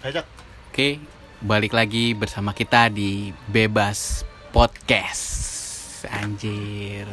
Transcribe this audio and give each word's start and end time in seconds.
Cok. 0.00 0.26
Oke, 0.70 1.02
balik 1.40 1.74
lagi 1.74 2.14
bersama 2.14 2.52
kita 2.52 2.86
di 2.88 3.10
Bebas 3.44 4.22
Podcast. 4.50 5.26
Anjir. 6.08 7.10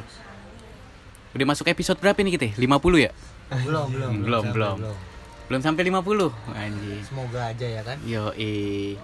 Udah 1.33 1.45
masuk 1.45 1.65
episode 1.67 1.97
berapa 1.97 2.15
nih 2.15 2.37
kita? 2.37 2.47
50 2.53 2.61
ya? 3.01 3.11
belum 3.45 3.93
belum 3.93 4.11
Belum, 4.25 4.41
sampai, 4.43 4.53
belum. 4.53 4.77
Belum 5.45 5.61
sampai 5.61 5.81
50. 5.85 6.33
Anjir. 6.55 6.97
semoga 7.03 7.41
aja 7.45 7.67
ya 7.67 7.81
kan 7.81 7.97
Yo, 8.01 8.33
eh. 8.35 8.97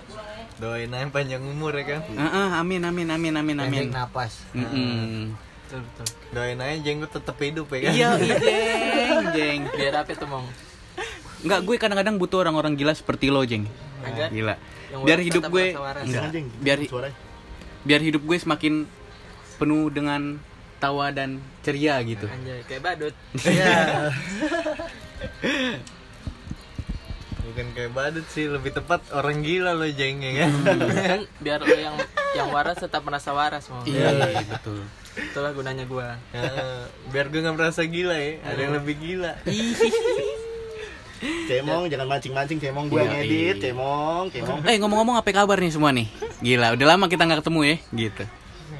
Doain 0.58 0.90
aja 0.90 1.06
panjang 1.10 1.42
umur 1.42 1.74
ya 1.74 1.86
kan 1.88 2.02
Heeh, 2.04 2.48
amin 2.56 2.82
amin 2.84 3.08
amin 3.08 3.34
amin 3.36 3.58
amin. 3.60 3.82
pendek 3.86 3.94
napas. 3.94 4.42
Betul 4.54 5.80
betul 5.84 6.06
Doain 6.32 6.58
aja 6.58 6.74
jenggot 6.80 7.12
tetep 7.12 7.38
hidup 7.38 7.68
ya 7.68 7.80
kan 7.80 7.94
Iya, 7.94 8.10
iya, 8.18 8.36
jeng, 8.38 9.26
jeng. 9.32 9.62
biar 9.72 9.94
apa 9.96 10.14
tuh 10.14 10.26
mong 10.26 10.46
Enggak, 11.42 11.60
gue 11.62 11.76
kadang-kadang 11.76 12.16
butuh 12.16 12.40
orang-orang 12.40 12.74
gila 12.74 12.92
seperti 12.92 13.28
lo, 13.28 13.42
jeng. 13.42 13.66
Agar 14.02 14.30
Gila. 14.30 14.56
yang 14.90 15.02
Biar 15.02 15.20
hidup 15.20 15.44
gue 15.48 15.66
enggak. 15.74 16.24
Anjing, 16.24 16.48
Biar 16.58 16.78
suaranya. 16.84 17.18
biar 17.82 17.98
hidup 18.00 18.22
gue 18.22 18.38
semakin 18.38 18.74
penuh 19.56 19.90
dengan 19.90 20.38
tawa 20.78 21.10
dan 21.10 21.38
ceria 21.62 21.98
gitu. 22.02 22.26
anjay 22.26 22.62
kayak 22.64 22.82
badut 22.84 23.14
iya 23.42 24.10
Bukan 27.42 27.66
kayak 27.72 27.92
badut 27.92 28.26
sih 28.28 28.46
Lebih 28.46 28.72
tepat 28.72 29.02
orang 29.12 29.42
gila 29.42 29.74
lo 29.74 29.86
jeng 29.88 30.22
ya 30.22 30.46
kan 30.46 30.50
biar 31.38 31.60
lo 31.60 31.74
yang 31.74 31.96
yang 32.32 32.50
waras 32.50 32.78
tetap 32.78 33.02
merasa 33.02 33.30
waras 33.32 33.66
mong 33.68 33.86
Iya, 33.86 34.42
betul. 34.48 34.82
itulah 35.16 35.52
gunanya 35.52 35.86
gua 35.86 36.16
Ya, 36.32 36.50
Biar 37.10 37.28
gue 37.28 37.40
gak 37.40 37.54
merasa 37.54 37.82
gila 37.84 38.14
ya 38.14 38.42
Ada 38.42 38.60
yang 38.60 38.74
lebih 38.78 38.96
gila 38.98 39.34
Cemong, 41.22 41.86
jangan 41.86 42.08
mancing-mancing 42.08 42.58
Cemong 42.58 42.86
gue 42.88 42.98
yang 42.98 43.14
Iya, 43.14 43.22
edit, 43.22 43.56
iya. 43.56 43.64
Cemong, 43.70 44.24
Cemong. 44.28 44.60
Eh 44.64 44.78
ngomong-ngomong 44.78 45.16
apa 45.16 45.30
kabar 45.32 45.56
nih 45.56 45.70
semua 45.70 45.90
nih? 45.90 46.10
Gila, 46.40 46.74
udah 46.74 46.88
lama 46.88 47.06
kita 47.06 47.24
nggak 47.24 47.40
ketemu 47.42 47.60
ya, 47.64 47.76
gitu. 47.92 48.24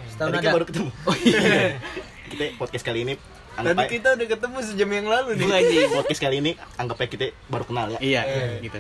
setahun 0.08 0.18
Tadi 0.28 0.34
ada 0.34 0.42
kita 0.42 0.52
baru 0.52 0.66
ketemu. 0.66 0.90
Oh 1.08 1.16
iya. 1.16 1.78
kita 2.28 2.44
podcast 2.56 2.84
kali 2.84 3.00
ini 3.04 3.14
anggap 3.52 3.70
Tadi 3.70 3.82
aja- 3.82 3.92
kita 3.92 4.08
udah 4.16 4.28
ketemu 4.28 4.58
sejam 4.64 4.90
yang 4.90 5.06
lalu 5.06 5.30
nih 5.36 5.46
podcast 5.92 6.22
kali 6.22 6.36
ini 6.40 6.52
anggap 6.76 6.98
aja 6.98 7.10
kita 7.10 7.26
baru 7.46 7.64
kenal 7.64 7.86
ya. 7.92 8.00
Iya, 8.00 8.22
gitu. 8.60 8.80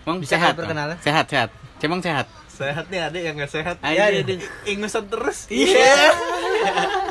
Mong 0.00 0.18
Bisa 0.18 0.36
sehat, 0.36 0.54
perkenalan? 0.54 0.96
Sehat, 1.00 1.26
sehat. 1.26 1.50
Cemong 1.76 2.00
sehat. 2.00 2.26
Sehat 2.46 2.86
nih 2.88 3.00
ada 3.00 3.16
yang 3.16 3.34
gak 3.34 3.48
sehat 3.50 3.76
Ya, 3.82 4.12
deh. 4.12 4.36
Ingusan 4.66 5.08
terus 5.08 5.48
Iya. 5.48 6.12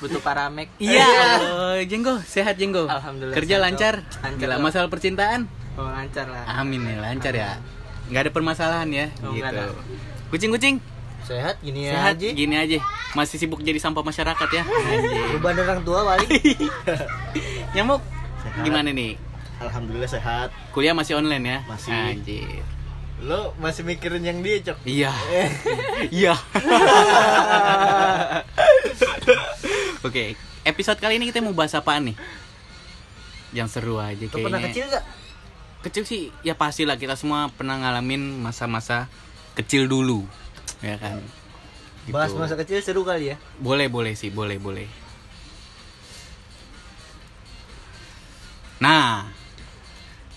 butuh 0.00 0.18
paramek 0.18 0.68
Iya, 0.76 1.04
Allah, 1.04 1.84
Jenggo, 1.84 2.16
sehat 2.20 2.56
Jenggo. 2.56 2.84
Alhamdulillah, 2.86 3.36
Kerja 3.36 3.54
sehat, 3.54 3.64
lancar. 3.68 3.94
Lancar, 4.18 4.48
Gila, 4.48 4.56
masalah 4.58 4.88
percintaan. 4.88 5.44
oh 5.76 5.86
lancar 5.86 6.26
lah 6.26 6.44
Amin 6.56 6.80
ya, 6.82 6.96
lancar 6.98 7.32
ya. 7.32 7.60
Nggak 8.08 8.22
ada 8.26 8.32
permasalahan 8.32 8.88
ya, 8.88 9.06
Oh, 9.22 9.30
gitu. 9.30 9.44
ada. 9.44 9.70
Kucing-kucing, 10.28 10.80
sehat 11.22 11.60
gini 11.60 11.86
sehat 11.86 12.16
aja 12.16 12.28
gini 12.32 12.54
aja. 12.54 12.78
Masih 13.12 13.36
sibuk 13.36 13.60
jadi 13.60 13.76
sampah 13.76 14.00
masyarakat 14.00 14.48
ya. 14.50 14.62
Beban 15.36 15.54
orang 15.54 15.80
tua 15.82 16.02
paling 16.06 16.30
Nyamuk, 17.74 18.00
Sehat. 18.40 18.64
gimana 18.64 18.90
nih? 18.90 19.14
Alhamdulillah 19.60 20.08
sehat. 20.08 20.48
Kuliah 20.72 20.90
masih 20.90 21.14
online 21.14 21.44
ya? 21.44 21.58
Masih. 21.68 21.92
Anjir. 21.92 22.64
Lo 23.20 23.52
masih 23.60 23.84
mikirin 23.84 24.24
yang 24.24 24.40
dia 24.40 24.64
cok 24.64 24.78
Iya. 24.82 25.12
Iya. 26.24 26.34
Oke, 30.00 30.32
episode 30.64 30.96
kali 30.96 31.20
ini 31.20 31.28
kita 31.28 31.44
mau 31.44 31.52
bahas 31.52 31.76
apaan 31.76 32.08
nih? 32.08 32.16
Yang 33.52 33.68
seru 33.76 34.00
aja 34.00 34.16
kayaknya. 34.16 34.44
pernah 34.48 34.60
kecil 34.64 34.84
gak? 34.88 35.04
Kecil 35.84 36.04
sih 36.08 36.22
ya 36.40 36.56
pasti 36.56 36.88
lah 36.88 36.96
kita 36.96 37.20
semua 37.20 37.52
pernah 37.52 37.76
ngalamin 37.76 38.40
masa-masa 38.40 39.12
kecil 39.52 39.92
dulu. 39.92 40.24
Ya 40.80 40.96
kan? 40.96 41.20
Gitu. 42.08 42.16
bahas 42.16 42.32
masa 42.32 42.56
kecil 42.56 42.80
seru 42.80 43.04
kali 43.04 43.28
ya 43.28 43.36
Boleh, 43.60 43.92
boleh 43.92 44.16
sih, 44.16 44.32
boleh, 44.32 44.56
boleh. 44.56 44.88
Nah, 48.80 49.28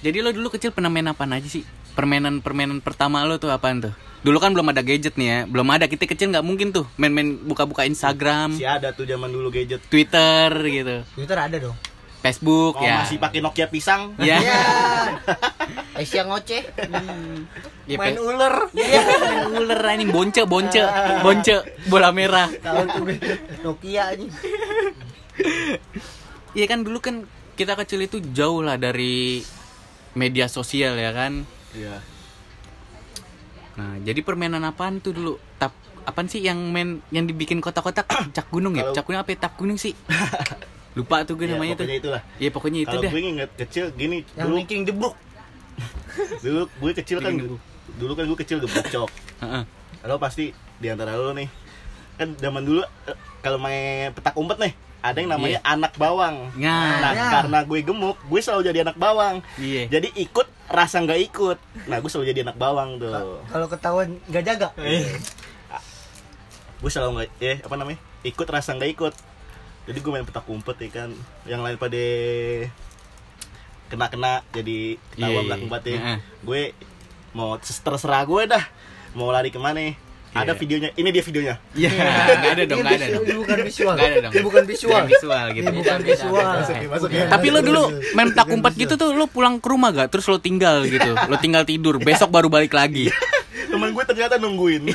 jadi 0.03 0.19
lo 0.19 0.35
dulu 0.35 0.51
kecil 0.51 0.75
pernah 0.75 0.91
main 0.91 1.07
apa 1.07 1.23
aja 1.23 1.47
sih? 1.47 1.63
Permainan-permainan 1.93 2.81
pertama 2.81 3.21
lo 3.23 3.37
tuh 3.37 3.49
apaan 3.49 3.81
tuh? 3.81 3.93
Dulu 4.23 4.39
kan 4.39 4.55
belum 4.55 4.71
ada 4.71 4.79
gadget 4.79 5.13
nih 5.13 5.27
ya, 5.27 5.39
belum 5.45 5.67
ada. 5.67 5.85
Kita 5.85 6.07
kecil 6.07 6.31
nggak 6.31 6.41
mungkin 6.41 6.71
tuh 6.71 6.87
main-main 6.95 7.35
buka-buka 7.37 7.83
Instagram, 7.83 8.55
Si 8.55 8.63
ada 8.63 8.95
tuh 8.95 9.03
zaman 9.03 9.27
dulu 9.29 9.51
gadget. 9.51 9.83
Twitter 9.91 10.47
gitu, 10.63 11.03
Twitter 11.13 11.37
ada 11.37 11.57
dong 11.59 11.75
Facebook 12.23 12.79
Oh, 12.79 12.87
ya. 12.87 13.03
masih 13.03 13.19
pakai 13.19 13.43
Nokia 13.43 13.67
pisang. 13.67 14.15
Ya. 14.23 14.39
Asia 15.93 16.23
ngoceh 16.23 16.63
Ya, 17.83 17.99
Main 17.99 18.15
ular 18.15 18.71
Iya, 18.71 19.01
main 19.19 19.45
ular 19.59 19.83
ini 19.91 20.07
bonce, 20.07 20.47
bonce, 20.47 20.79
bonce, 21.19 21.67
bola 21.91 22.15
merah. 22.15 22.47
Nokia 23.59 24.15
aja 24.15 24.23
Iya 26.55 26.65
kan 26.65 26.87
dulu 26.87 27.03
kan 27.03 27.27
kita 27.53 27.75
kecil 27.75 28.07
itu 28.07 28.23
jauh 28.31 28.63
lah 28.63 28.79
dari 28.79 29.43
media 30.15 30.47
sosial 30.47 30.95
ya 30.95 31.11
kan. 31.11 31.43
Iya. 31.73 31.95
Nah, 33.73 33.97
jadi 33.99 34.21
permainan 34.21 34.61
apaan 34.61 34.97
tuh 34.97 35.11
dulu? 35.11 35.33
Tap 35.57 35.73
apaan 36.03 36.27
sih 36.27 36.39
yang 36.39 36.59
main 36.69 37.01
yang 37.09 37.25
dibikin 37.25 37.57
kotak-kotak 37.57 38.05
cak 38.35 38.47
gunung 38.47 38.73
ya? 38.73 38.85
Kalau- 38.85 38.95
Cak 38.95 39.03
gunung 39.03 39.19
apa 39.19 39.29
ya? 39.29 39.37
Tap 39.39 39.53
gunung 39.55 39.77
sih. 39.77 39.97
Lupa 40.93 41.25
tuh 41.25 41.33
gue 41.33 41.49
Iya, 41.49 41.57
namanya 41.57 41.73
tuh. 41.73 41.83
pokoknya 41.83 41.97
itulah. 41.99 42.21
Iya, 42.37 42.49
pokoknya 42.53 42.79
itu 42.79 42.89
Kalau 42.91 43.01
dah. 43.01 43.11
gue 43.11 43.21
inget 43.23 43.51
kecil 43.57 43.85
gini 43.91 44.17
yang 44.35 44.45
dulu 44.45 44.55
making 44.61 44.81
debruk 44.85 45.15
dulu 46.45 46.61
gue 46.69 46.91
kecil 46.93 47.17
kan 47.17 47.33
Bikin 47.33 47.57
dulu 47.97 48.11
kan 48.13 48.23
gue 48.23 48.37
kecil 48.37 48.57
geblok 48.61 48.85
cok. 48.87 49.09
Heeh. 49.41 49.63
Lo 50.05 50.21
pasti 50.21 50.53
di 50.53 50.87
antara 50.87 51.17
lo 51.17 51.33
nih 51.33 51.49
kan 52.13 52.29
zaman 52.37 52.61
dulu 52.61 52.85
eh, 52.85 53.17
kalau 53.41 53.57
main 53.57 54.13
petak 54.13 54.37
umpet 54.37 54.57
nih 54.61 54.73
ada 55.03 55.19
yang 55.19 55.29
namanya 55.29 55.59
anak 55.61 55.93
bawang. 55.93 56.47
Nah, 56.55 56.95
Nah, 56.97 57.11
Ya. 57.11 57.27
karena 57.29 57.59
gue 57.61 57.79
gemuk, 57.83 58.15
gue 58.23 58.39
selalu 58.39 58.61
jadi 58.65 58.79
anak 58.81 58.95
bawang. 58.95 59.43
iya. 59.57 59.85
Jadi 59.85 60.15
ikut 60.17 60.47
rasa 60.65 61.03
nggak 61.03 61.19
ikut. 61.25 61.57
Nah, 61.85 61.99
gue 61.99 62.07
selalu 62.07 62.31
jadi 62.31 62.41
anak 62.41 62.55
bawang 62.55 62.95
tuh. 62.97 63.11
kalau 63.45 63.67
ketahuan 63.67 64.15
gak 64.25 64.43
jaga 64.43 64.71
Gue 66.79 66.89
selalu 66.89 67.09
nggak 67.17 67.29
eh 67.41 67.57
apa 67.59 67.75
namanya? 67.75 67.99
Ikut 68.23 68.47
rasa 68.47 68.71
nggak 68.73 68.91
ikut. 68.91 69.13
Jadi 69.83 69.97
gue 69.99 70.11
main 70.11 70.23
petak 70.23 70.47
umpet 70.47 70.79
ya 70.79 70.89
kan. 70.93 71.09
Yang 71.43 71.61
lain 71.61 71.77
pada 71.77 72.03
kena-kena 73.87 74.41
jadi 74.49 74.95
ketawa 75.11 75.31
Iya, 75.33 75.45
belakang 75.45 75.67
iya. 75.67 75.73
batin. 75.73 75.97
Heeh. 75.97 76.17
Gue 76.41 76.61
mau 77.31 77.55
terserah 77.57 78.23
gue 78.23 78.43
dah. 78.47 78.63
Mau 79.13 79.29
lari 79.29 79.47
ke 79.47 79.59
mana? 79.59 79.93
Ada 80.33 80.49
Iya. 80.49 80.53
videonya. 80.57 80.89
Ini 80.93 81.09
dia 81.09 81.23
videonya. 81.23 81.55
Iya, 81.73 81.89
enggak 81.93 82.51
ada 82.51 82.63
dong, 82.65 82.77
enggak 82.79 82.95
ada 82.95 83.07
dong. 83.07 83.23
ini 83.23 83.35
bukan 83.37 83.57
visual 83.61 83.93
Nggak 83.93 84.07
ada 84.07 84.17
dong. 84.19 84.31
ini 84.33 84.41
bukan 84.41 84.63
visual 84.65 85.01
visual 85.05 85.45
gitu. 85.47 85.63
ini 85.63 85.71
bukan 85.71 85.97
visual 86.01 86.33
beda. 86.43 86.59
Masukin, 86.59 86.87
masukin. 86.89 87.27
Tapi 87.29 87.47
lo 87.47 87.59
dulu 87.61 87.83
main 88.11 88.27
petak 88.29 88.47
umpet 88.49 88.73
gitu 88.75 88.93
tuh 88.95 89.09
lo 89.11 89.25
pulang 89.25 89.55
ke 89.57 89.67
rumah 89.67 89.89
gak? 89.91 90.09
Terus 90.09 90.25
lo 90.27 90.37
tinggal 90.37 90.83
gitu. 90.83 91.11
Lo 91.13 91.35
tinggal 91.37 91.63
tidur, 91.63 91.95
besok 91.97 92.29
baru 92.29 92.49
balik 92.49 92.73
lagi. 92.73 93.13
Temen 93.69 93.89
gue 93.89 94.03
ternyata 94.03 94.35
nungguin. 94.37 94.89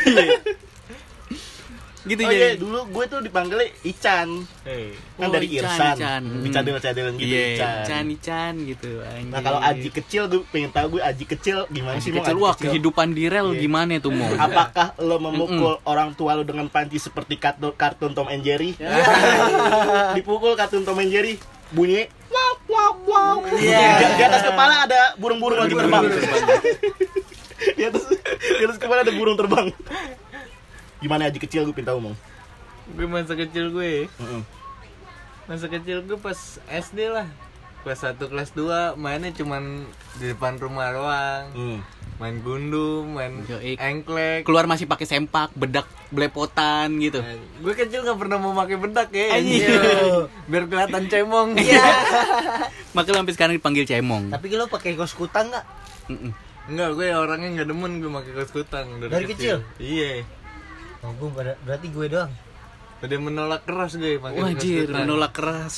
Gitu 2.08 2.20
oh 2.20 2.26
jadi. 2.26 2.40
iya, 2.42 2.50
dulu 2.56 2.80
gue 2.88 3.04
tuh 3.04 3.20
dipanggilnya 3.20 3.68
Ican. 3.82 4.28
Kan 4.40 5.20
Oh, 5.20 5.28
dari 5.28 5.46
Ican, 5.50 5.68
Irsan. 5.68 5.94
Ican. 5.94 6.22
Dicadel-cadel 6.40 7.06
gitu 7.14 7.28
Iya, 7.28 7.44
Ican. 7.52 7.76
Ican, 7.78 8.04
Ican 8.10 8.54
gitu. 8.64 8.90
anjir. 9.02 9.28
Nah 9.28 9.40
kalau 9.40 9.60
Aji 9.60 9.88
kecil 9.90 10.22
gue 10.26 10.40
pengen 10.46 10.70
tahu 10.70 10.96
gue 10.96 11.02
Aji 11.02 11.24
kecil 11.26 11.56
gimana 11.68 11.94
Aji 11.94 12.02
sih 12.02 12.10
kecil 12.10 12.32
Aji 12.32 12.40
wah 12.40 12.52
kecil? 12.52 12.64
kehidupan 12.70 13.08
di 13.10 13.24
rel 13.26 13.48
Iya. 13.50 13.60
gimana 13.60 13.92
tuh 13.98 14.10
mau? 14.10 14.32
Apakah 14.32 14.96
lo 14.98 15.16
memukul 15.18 15.76
orang 15.84 16.12
tua 16.12 16.32
lo 16.32 16.42
dengan 16.42 16.66
panci 16.66 16.96
seperti 16.96 17.36
kartun, 17.36 17.70
kartun 17.72 18.10
Tom 18.10 18.26
and 18.26 18.40
Jerry? 18.40 18.72
Ya. 18.74 18.88
Dipukul 20.16 20.54
kartun 20.54 20.82
Tom 20.82 20.96
and 20.96 21.08
Jerry 21.08 21.36
bunyi 21.68 22.08
wow 22.28 22.52
wow 22.66 22.92
wow. 23.04 23.34
Di, 23.44 23.68
di 24.14 24.22
atas 24.22 24.40
kepala 24.42 24.84
ada 24.84 25.12
burung-burung 25.14 25.58
lagi 25.58 25.74
terbang. 25.74 26.04
di 27.76 27.82
atas 27.84 28.02
di 28.30 28.62
atas 28.64 28.78
kepala 28.78 29.02
ada 29.02 29.12
burung 29.12 29.34
terbang. 29.34 29.68
Gimana 30.98 31.26
Aji 31.26 31.38
kecil 31.38 31.62
gue 31.64 31.74
tahu 31.78 31.98
Mong? 32.00 32.16
Gue 32.90 33.06
masa 33.06 33.32
kecil 33.32 33.70
gue 33.70 34.08
Heeh. 34.08 34.42
Masa 35.44 35.66
kecil 35.66 36.02
gue 36.02 36.16
pas 36.16 36.36
SD 36.66 37.08
lah 37.08 37.28
Kelas 37.78 38.02
1, 38.02 38.18
kelas 38.18 38.50
2 38.52 38.98
mainnya 38.98 39.30
cuman 39.30 39.86
di 40.18 40.26
depan 40.28 40.58
rumah 40.58 40.90
doang 40.90 41.44
Hmm. 41.52 41.80
Main 42.18 42.42
gundu, 42.42 43.06
main 43.06 43.46
Yoi. 43.46 43.78
engklek 43.78 44.42
Keluar 44.42 44.66
masih 44.66 44.84
pakai 44.84 45.06
sempak, 45.06 45.54
bedak, 45.54 45.86
belepotan 46.10 46.98
gitu. 46.98 47.22
Eh, 47.22 47.38
Gue 47.62 47.78
kecil 47.78 48.02
gak 48.02 48.18
pernah 48.18 48.36
mau 48.36 48.50
pakai 48.52 48.74
bedak 48.74 49.06
ya. 49.08 49.38
Iya. 49.38 49.78
Biar 50.50 50.66
kelihatan 50.66 51.06
cemong 51.06 51.54
Makanya 52.98 53.12
lo 53.12 53.18
sampai 53.22 53.34
sekarang 53.38 53.54
dipanggil 53.54 53.86
cemong. 53.86 54.34
tapi 54.34 54.50
lo 54.50 54.66
pakai 54.66 54.98
kaos 54.98 55.14
kutang 55.14 55.46
gak 55.48 55.62
Mm-mm. 56.10 56.34
Enggak, 56.66 56.90
gue 56.92 57.06
orangnya 57.08 57.62
gak 57.62 57.68
demen 57.70 58.02
gue 58.02 58.10
pakai 58.10 58.32
kaos 58.34 58.50
kutang 58.50 58.86
Dari 58.98 59.24
kecil? 59.24 59.62
Iya 59.78 60.26
oh 61.00 61.12
gue 61.12 61.30
ber- 61.30 61.60
berarti 61.60 61.86
gue 61.88 62.06
doang? 62.08 62.32
Udah 62.98 63.18
menolak 63.18 63.62
keras 63.62 63.94
gue 63.94 64.18
pakai 64.18 64.40
Wajir, 64.44 64.86
menolak 64.88 65.32
keras. 65.32 65.76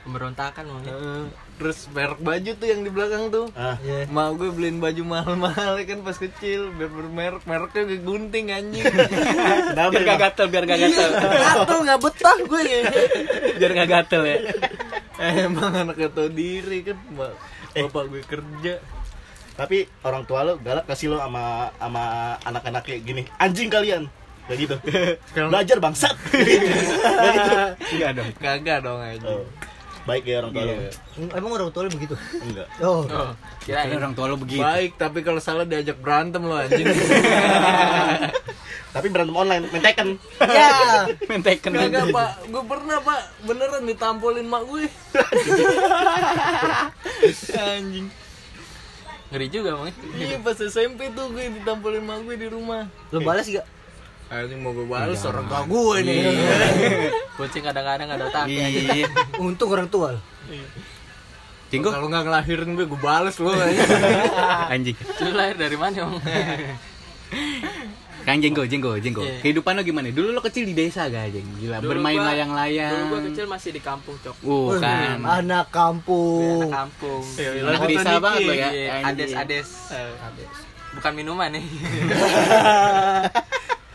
pemberontakan 0.00 0.64
mong 0.64 0.80
Heeh. 0.82 1.22
terus 1.54 1.84
merek 1.86 2.16
baju 2.18 2.50
tuh 2.50 2.66
yang 2.66 2.80
di 2.80 2.88
belakang 2.88 3.28
tuh. 3.28 3.52
Ah, 3.52 3.76
Iya. 3.78 4.08
Mak 4.08 4.28
gue 4.34 4.48
beliin 4.48 4.80
baju 4.80 5.02
mahal-mahal 5.06 5.76
kan 5.78 6.00
pas 6.00 6.16
kecil 6.16 6.72
biar 6.72 6.88
bermerek 6.88 7.44
mereknya 7.44 7.82
gue 7.84 8.00
gunting 8.00 8.48
anjing. 8.48 8.80
Biar 9.76 10.02
gak 10.02 10.18
gatel 10.18 10.46
biar 10.48 10.64
gak 10.64 10.80
gatel. 10.80 11.10
Gatel 11.20 11.78
nggak 11.84 12.00
betah 12.00 12.36
gue 12.40 12.60
biar 13.54 13.72
gak 13.76 13.88
gatel 13.90 14.22
ya. 14.24 14.36
Emang 15.20 15.68
anaknya 15.70 16.08
tau 16.08 16.32
diri 16.32 16.80
kan 16.80 16.96
Mak- 17.12 17.36
bapak 17.76 18.04
gue 18.08 18.22
kerja. 18.24 18.74
Tapi 19.52 19.76
orang 20.00 20.24
tua 20.24 20.40
lo 20.42 20.56
galak 20.56 20.88
kasih 20.88 21.12
lo 21.12 21.20
sama 21.20 21.68
sama 21.76 22.02
anak-anak 22.40 22.82
kayak 22.82 23.04
gini. 23.04 23.22
Anjing 23.36 23.68
kalian. 23.68 24.08
Kayak 24.46 24.58
gitu. 24.60 24.76
Belajar 25.48 25.76
bangsat. 25.78 26.14
Kayak 26.32 27.32
gitu. 27.34 27.52
enggak 27.90 28.10
dong 28.14 28.30
kagak 28.38 28.78
dong 28.80 28.98
anjing 28.98 29.28
Oh. 29.28 29.44
Baik 30.00 30.24
ya 30.24 30.40
orang 30.40 30.50
tua 30.50 30.64
lo. 30.64 30.72
Iya. 30.72 30.90
Emang 31.36 31.50
orang 31.52 31.70
tua 31.70 31.82
lu 31.84 31.90
begitu? 31.92 32.14
Enggak. 32.40 32.66
Oh. 32.80 33.04
Oh, 33.04 33.30
kira 33.60 33.84
orang 33.90 34.16
tua 34.16 34.26
lo 34.26 34.36
begitu 34.36 34.58
baik 34.58 34.96
tapi 34.96 35.20
kalau 35.20 35.38
salah 35.38 35.62
diajak 35.62 35.96
berantem 35.96 36.40
lo 36.40 36.56
anjing 36.56 36.88
Tapi 38.90 39.06
berantem 39.06 39.38
online, 39.38 39.70
main 39.70 39.82
Tekken. 39.84 40.08
Ya. 40.50 41.06
menteken 41.28 41.70
kagak 41.70 42.10
pak 42.10 42.30
gue 42.48 42.62
pernah 42.64 42.98
pak 42.98 43.20
beneran 43.44 43.86
ditampolin 43.86 44.50
mak 44.50 44.66
gue 44.66 44.88
anjing 47.54 48.06
Ngeri 49.30 49.46
juga 49.46 49.78
bang. 49.78 49.94
iya 50.18 50.42
pas 50.42 50.58
SMP 50.58 51.06
tuh 51.14 51.30
gue 51.30 51.54
ditampolin 51.54 52.02
mak 52.02 52.26
gue 52.26 52.34
di 52.34 52.48
rumah 52.50 52.90
Lu 53.14 53.22
balas 53.22 53.46
gak? 53.46 53.62
Anjing 54.30 54.62
mau 54.62 54.70
gue 54.70 54.86
balas 54.86 55.20
orang 55.26 55.44
tua 55.44 55.60
gue 55.66 55.96
nih 56.06 56.22
Kucing 57.36 57.64
kadang-kadang 57.64 58.08
ada 58.08 58.24
otaknya. 58.26 58.66
iya 58.68 59.06
Untung 59.36 59.68
orang 59.68 59.90
tua. 59.90 60.14
lu. 60.14 60.20
jenggo 61.70 61.90
kalau 61.90 62.06
nggak 62.06 62.24
ngelahirin 62.26 62.70
gue 62.74 62.86
gue 62.86 63.00
balas 63.00 63.38
lo 63.38 63.50
anjing 64.74 64.94
Lu 65.20 65.30
lahir 65.32 65.54
dari 65.54 65.74
mana 65.74 66.06
bang? 66.06 66.14
Kang 68.20 68.36
Jenggo, 68.36 68.68
Jenggo, 68.68 69.00
Jenggo. 69.00 69.24
Iya. 69.24 69.40
Kehidupan 69.40 69.74
lo 69.74 69.82
gimana? 69.82 70.12
Dulu 70.12 70.30
lo 70.30 70.44
kecil 70.44 70.68
di 70.68 70.76
desa 70.76 71.08
gak, 71.08 71.32
Jeng? 71.32 71.46
Gila, 71.56 71.80
Dulu 71.80 71.88
bermain 71.88 72.20
layang-layang. 72.20 72.92
Dulu 72.92 73.04
gua 73.08 73.20
kecil 73.24 73.44
masih 73.48 73.70
di 73.72 73.80
kampung 73.80 74.12
cok. 74.20 74.36
Uh, 74.44 74.76
kan. 74.76 75.24
Anak 75.24 75.40
Anak 75.40 75.66
kampung. 75.72 76.68
kampung. 76.68 77.24
Anak 77.40 77.80
desa 77.88 78.20
banget 78.20 78.40
lo 78.44 78.52
ya. 78.52 78.68
Iya, 78.68 78.88
anjing. 79.08 79.32
ades 79.32 79.32
ades. 79.32 79.68
Bukan 80.92 81.12
minuman 81.16 81.48
nih. 81.48 81.64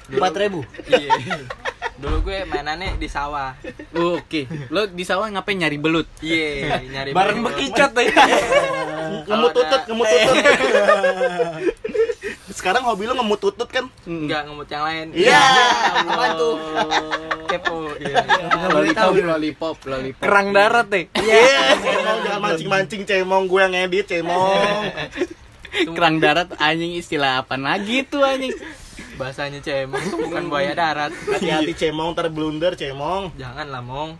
Empat 0.07 0.33
ribu. 0.35 0.61
Iya. 0.85 1.11
Dulu 1.95 2.17
gue 2.21 2.43
mainannya 2.43 2.99
di 2.99 3.07
sawah. 3.07 3.55
Uh, 3.89 4.19
Oke, 4.19 4.45
lo 4.67 4.83
di 4.85 5.01
sawah 5.01 5.31
ngapain 5.31 5.55
nyari 5.55 5.79
belut? 5.79 6.03
Iya, 6.19 6.83
nyari 6.83 7.09
bareng 7.15 7.39
bekicot 7.41 7.91
ya 7.95 8.11
Ngemut 9.25 9.49
ada- 9.49 9.55
tutut, 9.55 9.81
ngemut 9.87 10.05
tutut. 10.05 10.35
Sekarang 12.51 12.83
hobi 12.83 13.05
lo 13.05 13.15
ngemut 13.15 13.39
tutut 13.39 13.67
kan? 13.67 13.87
Enggak 14.03 14.43
ngemut 14.43 14.67
yang 14.67 14.83
lain. 14.83 15.07
Iya. 15.13 15.39
Apa 16.03 16.25
tuh? 16.35 16.55
Kepo. 17.47 17.75
Iya. 17.95 18.15
Lollipop, 18.67 19.13
lollipop, 19.15 19.77
lollipop. 19.85 20.19
kerang 20.19 20.51
darat 20.51 20.87
deh 20.89 21.05
Iya, 21.15 21.79
cemong 21.79 22.19
jangan 22.21 22.39
mancing-mancing 22.41 23.01
cemong 23.05 23.43
gue 23.47 23.59
yang 23.61 23.73
ngedit 23.73 24.05
cemong. 24.09 24.83
Kerang 25.91 26.19
darat 26.19 26.51
anjing 26.57 26.91
istilah 26.93 27.39
apa 27.39 27.55
lagi 27.55 28.03
tuh 28.03 28.19
anjing? 28.19 28.51
Bahasanya 29.15 29.59
cemong 29.59 30.03
tuh 30.05 30.19
bukan 30.21 30.43
buaya 30.45 30.71
darat. 30.71 31.11
Hati-hati 31.11 31.73
cemong 31.73 32.11
ntar 32.11 32.27
blunder 32.27 32.73
cemong. 32.73 33.31
Jangan 33.33 33.67
lah, 33.67 33.79
Mong. 33.79 34.11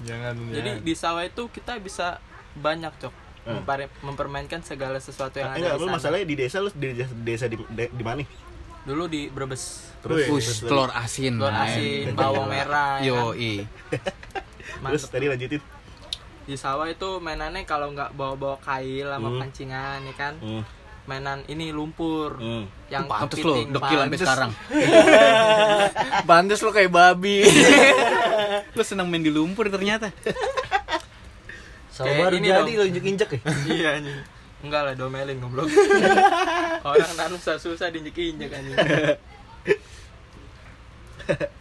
jangan 0.00 0.32
Jadi 0.48 0.80
di 0.80 0.94
sawah 0.94 1.20
itu 1.20 1.44
kita 1.46 1.76
bisa 1.76 2.16
banyak, 2.54 2.88
Cok. 2.96 3.14
Hmm. 3.40 3.56
Mempare- 3.56 3.92
mempermainkan 4.00 4.60
segala 4.60 4.96
sesuatu 4.96 5.36
yang 5.36 5.48
ada 5.50 5.56
Enggak, 5.56 5.74
di 5.74 5.80
sana. 5.82 5.92
masalahnya 5.92 6.26
di 6.26 6.36
desa 6.36 6.56
lu 6.58 6.68
di 6.70 6.86
desa, 6.90 7.12
desa 7.14 7.44
di 7.46 7.56
di, 7.56 7.84
di 7.88 8.04
mana? 8.04 8.20
Dulu 8.82 9.04
di 9.06 9.28
Brebes. 9.28 9.92
Terus 10.00 10.24
Push, 10.26 10.48
telur 10.62 10.88
asin. 10.90 11.36
Telur 11.36 11.48
asin, 11.50 12.12
bawang 12.12 12.48
merah. 12.48 12.96
ya 12.98 13.06
Yo, 13.06 13.32
kan? 13.32 13.40
i. 13.40 13.52
Terus 14.86 15.04
tadi 15.06 15.26
lanjutin. 15.26 15.60
Di 16.42 16.56
sawah 16.56 16.84
itu 16.84 17.16
mainannya 17.16 17.62
kalau 17.62 17.92
nggak 17.92 18.12
bawa-bawa 18.12 18.56
kail 18.58 19.08
sama 19.08 19.28
Hmm. 19.30 19.38
pancingan 19.38 20.00
ya 20.02 20.14
kan. 20.14 20.34
Hmm. 20.36 20.62
Mainan 21.08 21.42
ini 21.48 21.72
lumpur. 21.72 22.36
Hmm. 22.36 22.64
Yang 22.92 23.04
Pantes 23.08 23.38
lo, 23.40 23.54
dekil 23.56 23.98
sampai 23.98 23.98
pantes. 24.02 24.20
sekarang. 24.20 24.50
Bandes 26.28 26.60
lo 26.60 26.70
kayak 26.74 26.90
babi 26.90 27.46
Lo 28.76 28.82
seneng 28.82 29.06
main 29.08 29.22
di 29.22 29.30
lumpur 29.32 29.70
ternyata. 29.70 30.10
Sama 31.90 32.12
baru 32.16 32.36
ini 32.38 32.48
jadi 32.50 32.72
lo 32.76 32.84
injek-injek 32.86 33.28
ya. 33.36 33.40
iya 33.74 33.88
anjing. 33.98 34.18
Enggak 34.60 34.80
lah 34.86 34.92
domelin 34.92 35.40
goblok. 35.40 35.72
Orang 36.84 37.12
nanu 37.16 37.36
susah 37.40 37.88
diinjek-injek 37.88 38.50
anjing. 38.52 38.76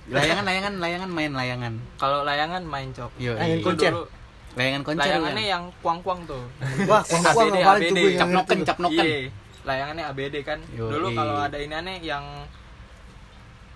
Layangan, 0.10 0.44
layangan, 0.46 0.74
layangan 0.82 1.10
main 1.14 1.32
layangan. 1.38 1.74
Kalau 2.02 2.26
layangan 2.26 2.66
main 2.66 2.90
cok. 2.90 3.12
Yo, 3.22 3.38
Layangan 3.38 3.78
i. 3.78 4.19
Layangan 4.58 4.82
konser. 4.82 5.04
Layangannya 5.06 5.44
kan? 5.44 5.54
yang 5.54 5.64
kuang-kuang 5.82 6.22
tuh. 6.26 6.44
Wah, 6.90 7.02
kuang-kuang 7.04 7.50
ABD, 7.54 7.62
ABD. 7.62 7.98
yang 7.98 8.20
Capnoken, 8.20 8.60
capnoken. 8.64 9.06
Iya. 9.06 9.20
Layangannya 9.62 10.04
ABD 10.10 10.36
kan. 10.42 10.60
Yoi. 10.74 10.90
Dulu 10.90 11.08
kalau 11.14 11.36
ada 11.38 11.58
ini 11.58 11.74
aneh 11.74 11.98
yang 12.02 12.26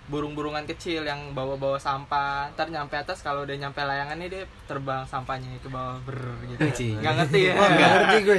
burung-burungan 0.03 0.67
kecil 0.67 1.07
yang 1.07 1.31
bawa-bawa 1.31 1.79
sampah 1.79 2.51
ntar 2.51 2.67
nyampe 2.67 2.91
atas 2.91 3.23
kalau 3.23 3.47
udah 3.47 3.55
nyampe 3.55 3.79
layangan 3.79 4.19
ini 4.19 4.27
dia 4.27 4.43
terbang 4.67 5.07
sampahnya 5.07 5.47
ke 5.63 5.71
bawah 5.71 5.95
ber 6.03 6.19
gitu 6.43 6.59
Cing. 6.75 6.99
nggak 6.99 7.23
ngerti 7.23 7.39
ya 7.39 7.53
Wah, 7.55 7.69
nggak 7.71 7.89
ngerti 7.89 8.17
gue. 8.19 8.37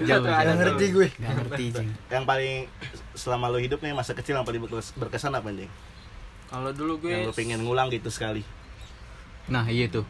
Nggak 0.00 0.56
ngerti 0.56 0.86
gue. 0.88 1.08
Gak 1.12 1.32
ngerti, 1.36 1.64
Jeng. 1.70 1.88
Yang 2.08 2.24
paling 2.24 2.54
selama 3.12 3.46
lo 3.52 3.58
hidup 3.60 3.84
nih 3.84 3.92
masa 3.92 4.16
kecil 4.16 4.40
yang 4.40 4.48
paling 4.48 4.64
berkes- 4.64 4.96
berkesan 4.96 5.36
apa 5.36 5.46
anjing? 5.46 5.68
kalau 6.46 6.70
dulu 6.70 7.02
gue 7.02 7.10
Yang 7.10 7.28
lo 7.28 7.32
pengen 7.34 7.60
ngulang 7.60 7.92
gitu 7.92 8.08
sekali. 8.08 8.40
Nah, 9.46 9.68
iya 9.68 9.92
tuh. 9.92 10.06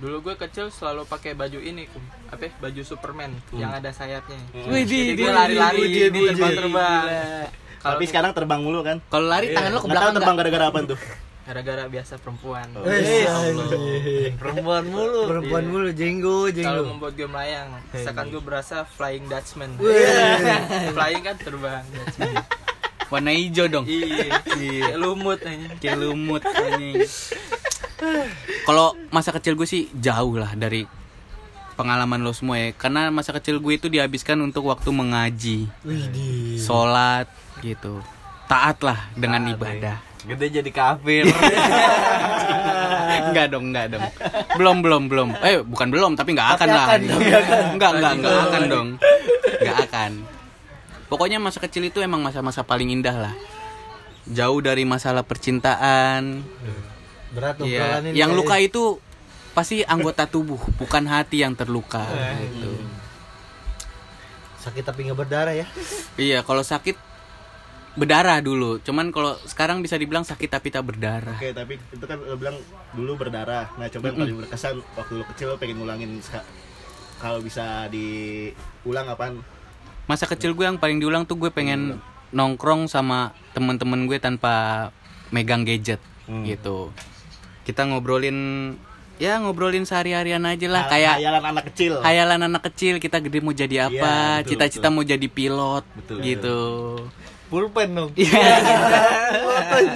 Dulu 0.00 0.16
gue 0.22 0.34
kecil 0.38 0.66
selalu 0.68 1.04
pakai 1.04 1.32
baju 1.32 1.56
ini 1.56 1.84
kum 1.86 2.00
apa 2.26 2.42
ya, 2.42 2.52
baju 2.58 2.80
Superman 2.82 3.30
yang 3.52 3.70
ada 3.70 3.90
sayapnya 3.90 4.40
Hmm. 4.50 4.66
Wih, 4.66 4.82
jadi 4.82 5.04
di- 5.06 5.16
gue 5.18 5.30
lari-lari 5.30 5.80
ini 5.84 6.20
terbang-terbang 6.26 7.04
Kalau 7.78 7.96
Tapi 7.96 8.04
sekarang 8.06 8.30
terbang 8.32 8.60
mulu 8.60 8.80
kan? 8.80 9.00
Kalau 9.02 9.24
lari 9.26 9.50
tangan 9.50 9.70
lo 9.70 9.78
ke 9.78 9.88
belakang 9.88 10.12
terbang 10.12 10.36
gara-gara 10.36 10.64
apa 10.66 10.78
tuh? 10.86 11.00
gara-gara 11.42 11.84
biasa 11.84 12.14
perempuan 12.16 12.68
Oh. 12.72 12.84
Eh, 12.84 13.26
Iya. 13.26 13.34
perempuan 14.36 14.84
mulu 14.86 15.26
Perempuan 15.26 15.62
Iya. 15.62 15.70
mulu, 15.70 15.88
jenggo, 15.90 16.36
kalau 16.44 16.52
jenggo. 16.52 16.82
membuat 16.86 17.12
gue 17.14 17.26
melayang 17.26 17.68
misalkan 17.90 18.24
gue 18.28 18.38
berasa 18.40 18.76
flying 18.86 19.26
Dutchman 19.26 19.70
flying 20.96 21.22
kan 21.22 21.36
terbang 21.36 21.82
Dutchman 21.86 22.34
Warna 23.10 23.32
hijau 23.32 23.66
dong. 23.66 23.84
iya 23.84 24.38
Kayak 24.46 24.94
lumut 24.96 25.40
aja 25.42 25.66
Kayak 25.76 25.96
lumut 26.00 26.42
anjing. 26.46 27.02
Kalau 28.64 28.96
masa 29.10 29.30
kecil 29.30 29.54
gue 29.54 29.68
sih 29.68 29.88
jauh 29.92 30.36
lah 30.36 30.52
dari 30.54 30.84
pengalaman 31.74 32.20
lo 32.20 32.32
semua 32.32 32.60
ya. 32.60 32.68
Karena 32.72 33.08
masa 33.08 33.32
kecil 33.32 33.58
gue 33.58 33.74
itu 33.76 33.88
dihabiskan 33.88 34.36
untuk 34.40 34.68
waktu 34.68 34.90
mengaji, 34.92 35.58
Widih. 35.84 36.60
sholat 36.60 37.28
gitu. 37.60 38.00
Taat 38.44 38.82
lah 38.82 38.98
dengan 39.14 39.46
ibadah. 39.48 39.96
gede 40.20 40.60
jadi 40.60 40.68
kafir 40.68 41.24
enggak 43.30 43.46
dong, 43.48 43.72
enggak 43.72 43.88
dong. 43.88 44.04
Belum, 44.60 44.76
belum, 44.84 45.02
belum. 45.08 45.28
Eh, 45.40 45.64
bukan 45.64 45.88
belum, 45.88 46.12
tapi 46.12 46.36
enggak 46.36 46.60
akan 46.60 46.68
lah. 46.68 46.86
akan 46.92 47.00
dong, 47.08 47.20
Enggak, 47.24 47.92
enggak, 47.96 48.12
enggak 48.20 48.36
akan 48.44 48.62
dong. 48.68 48.88
Enggak 49.60 49.76
akan. 49.88 50.12
Pokoknya 51.08 51.38
masa 51.40 51.58
kecil 51.58 51.88
itu 51.88 52.04
emang 52.04 52.20
masa-masa 52.20 52.60
paling 52.60 52.92
indah 52.92 53.16
lah. 53.16 53.34
Jauh 54.28 54.60
dari 54.60 54.84
masalah 54.84 55.24
percintaan, 55.24 56.44
Berat 57.30 57.54
tuh 57.56 57.66
Iya, 57.66 57.80
obrolan 57.80 58.02
ini 58.04 58.16
yang 58.16 58.30
luka 58.34 58.56
itu 58.58 58.98
pasti 59.50 59.82
anggota 59.82 60.26
tubuh, 60.26 60.58
bukan 60.76 61.04
hati 61.06 61.42
yang 61.42 61.54
terluka. 61.54 62.06
gitu. 62.38 62.70
sakit 64.60 64.84
tapi 64.84 65.08
nggak 65.08 65.16
berdarah 65.16 65.54
ya. 65.56 65.64
Iya, 66.20 66.44
kalau 66.44 66.60
sakit 66.60 66.92
berdarah 67.96 68.38
dulu. 68.38 68.76
Cuman 68.78 69.08
kalau 69.08 69.34
sekarang 69.48 69.80
bisa 69.80 69.96
dibilang 69.96 70.22
sakit 70.22 70.46
tapi 70.46 70.68
tak 70.68 70.84
berdarah. 70.84 71.34
Oke, 71.34 71.50
tapi 71.50 71.80
itu 71.80 72.04
kan 72.04 72.20
lo 72.20 72.36
bilang 72.36 72.60
dulu 72.92 73.16
berdarah. 73.16 73.72
Nah, 73.74 73.88
coba 73.88 74.12
yang 74.12 74.18
paling 74.20 74.36
berkesan 74.36 74.84
waktu 74.94 75.12
lo 75.16 75.24
kecil 75.32 75.46
lo 75.48 75.56
pengen 75.56 75.80
ngulangin 75.80 76.20
kalau 77.16 77.40
bisa 77.40 77.88
diulang 77.88 79.08
apaan? 79.08 79.40
Masa 80.04 80.28
kecil 80.28 80.52
gue 80.52 80.68
yang 80.68 80.76
paling 80.76 81.00
diulang 81.00 81.24
tuh 81.24 81.40
gue 81.40 81.48
pengen 81.48 81.96
nongkrong 82.30 82.84
sama 82.84 83.32
temen-temen 83.56 84.06
gue 84.06 84.18
tanpa 84.20 84.88
megang 85.30 85.64
gadget 85.64 85.98
Hmm. 86.30 86.46
gitu. 86.46 86.94
Kita 87.62 87.84
ngobrolin 87.84 88.38
ya 89.16 89.36
ngobrolin 89.36 89.84
sehari-harian 89.84 90.40
aja 90.42 90.66
lah 90.66 90.84
Hal- 90.84 90.90
kayak 90.90 91.14
hayalan 91.18 91.44
anak 91.46 91.64
kecil. 91.68 91.92
hayalan 92.00 92.40
anak 92.42 92.62
kecil 92.66 92.94
kita 92.96 93.20
gede 93.20 93.38
mau 93.38 93.52
jadi 93.52 93.76
apa, 93.84 93.92
Iya, 93.92 94.40
betul, 94.40 94.48
cita-cita 94.48 94.80
betul. 94.82 94.94
mau 94.94 95.04
jadi 95.04 95.26
pilot 95.28 95.84
Betul, 95.94 96.16
gitu. 96.24 96.58
pulpen 97.46 97.88
dong 97.92 98.10
Iya. 98.14 98.40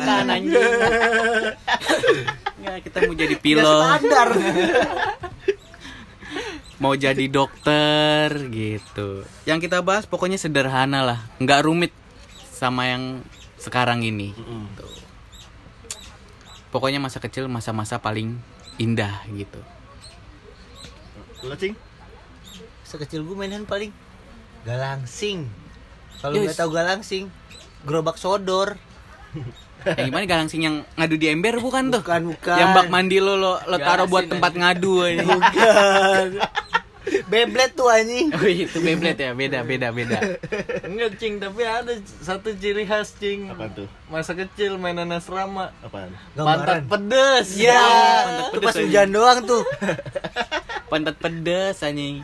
kan 0.03 0.27
anjing. 0.29 0.53
Ya, 2.59 2.75
kita 2.81 2.97
mau 3.03 3.15
jadi 3.15 3.37
pilot. 3.37 3.85
Standar. 3.95 4.29
mau 6.77 6.93
jadi 6.93 7.25
dokter 7.27 8.29
gitu. 8.51 9.25
Yang 9.45 9.59
kita 9.63 9.81
bahas 9.81 10.05
pokoknya 10.05 10.37
sederhana 10.37 11.01
lah, 11.01 11.19
nggak 11.39 11.61
rumit 11.63 11.93
sama 12.51 12.87
yang 12.87 13.25
sekarang 13.57 14.03
ini. 14.03 14.35
Tuh. 14.75 14.94
Pokoknya 16.75 16.99
masa 16.99 17.23
kecil 17.23 17.47
masa-masa 17.47 18.03
paling 18.03 18.35
indah 18.83 19.23
gitu. 19.31 19.63
Lu 21.47 21.55
cing? 21.55 21.79
Sekecil 22.83 23.23
gue 23.23 23.37
mainan 23.39 23.63
paling 23.63 23.95
galangsing. 24.67 25.47
Kalau 26.19 26.35
Yes. 26.35 26.51
nggak 26.51 26.59
tahu 26.59 26.71
galangsing, 26.75 27.25
gerobak 27.87 28.19
sodor. 28.19 28.75
Yang 29.87 30.07
gimana 30.11 30.27
galangsing 30.27 30.67
yang 30.67 30.77
ngadu 30.99 31.15
di 31.15 31.31
ember 31.31 31.63
bukan 31.63 31.95
tuh? 31.95 32.03
Bukan, 32.03 32.35
bukan. 32.35 32.59
Yang 32.59 32.71
bak 32.75 32.89
mandi 32.91 33.23
lo 33.23 33.39
lo, 33.39 33.63
lo 33.63 33.77
taruh 33.79 34.11
buat 34.11 34.27
tempat 34.27 34.53
ngadu 34.59 35.07
aja. 35.07 35.23
Bukan. 35.23 36.29
Beyblade 37.25 37.73
tuh 37.73 37.87
anjing. 37.87 38.33
Oh 38.33 38.45
itu 38.45 38.79
Beyblade 38.79 39.21
ya, 39.21 39.33
beda 39.33 39.61
beda 39.61 39.89
beda. 39.91 40.19
Enggak 40.83 41.17
cing, 41.17 41.37
tapi 41.37 41.63
ada 41.63 41.93
satu 42.19 42.53
ciri 42.55 42.85
khas 42.85 43.13
cing. 43.15 43.49
Apaan 43.49 43.73
tuh? 43.75 43.89
Masa 44.07 44.33
kecil 44.33 44.77
mainan 44.77 45.11
asrama. 45.11 45.69
Apaan? 45.81 46.13
Pantat 46.33 46.81
Gambaran. 46.81 46.83
pedes. 46.89 47.49
Iya, 47.55 47.77
pantat 47.77 48.33
itu 48.41 48.49
pedes 48.51 48.65
pas 48.65 48.75
anjing. 48.75 48.87
hujan 48.87 49.09
doang 49.11 49.39
tuh. 49.45 49.63
Pantat 50.91 51.17
pedes 51.17 51.77
anjing. 51.81 52.15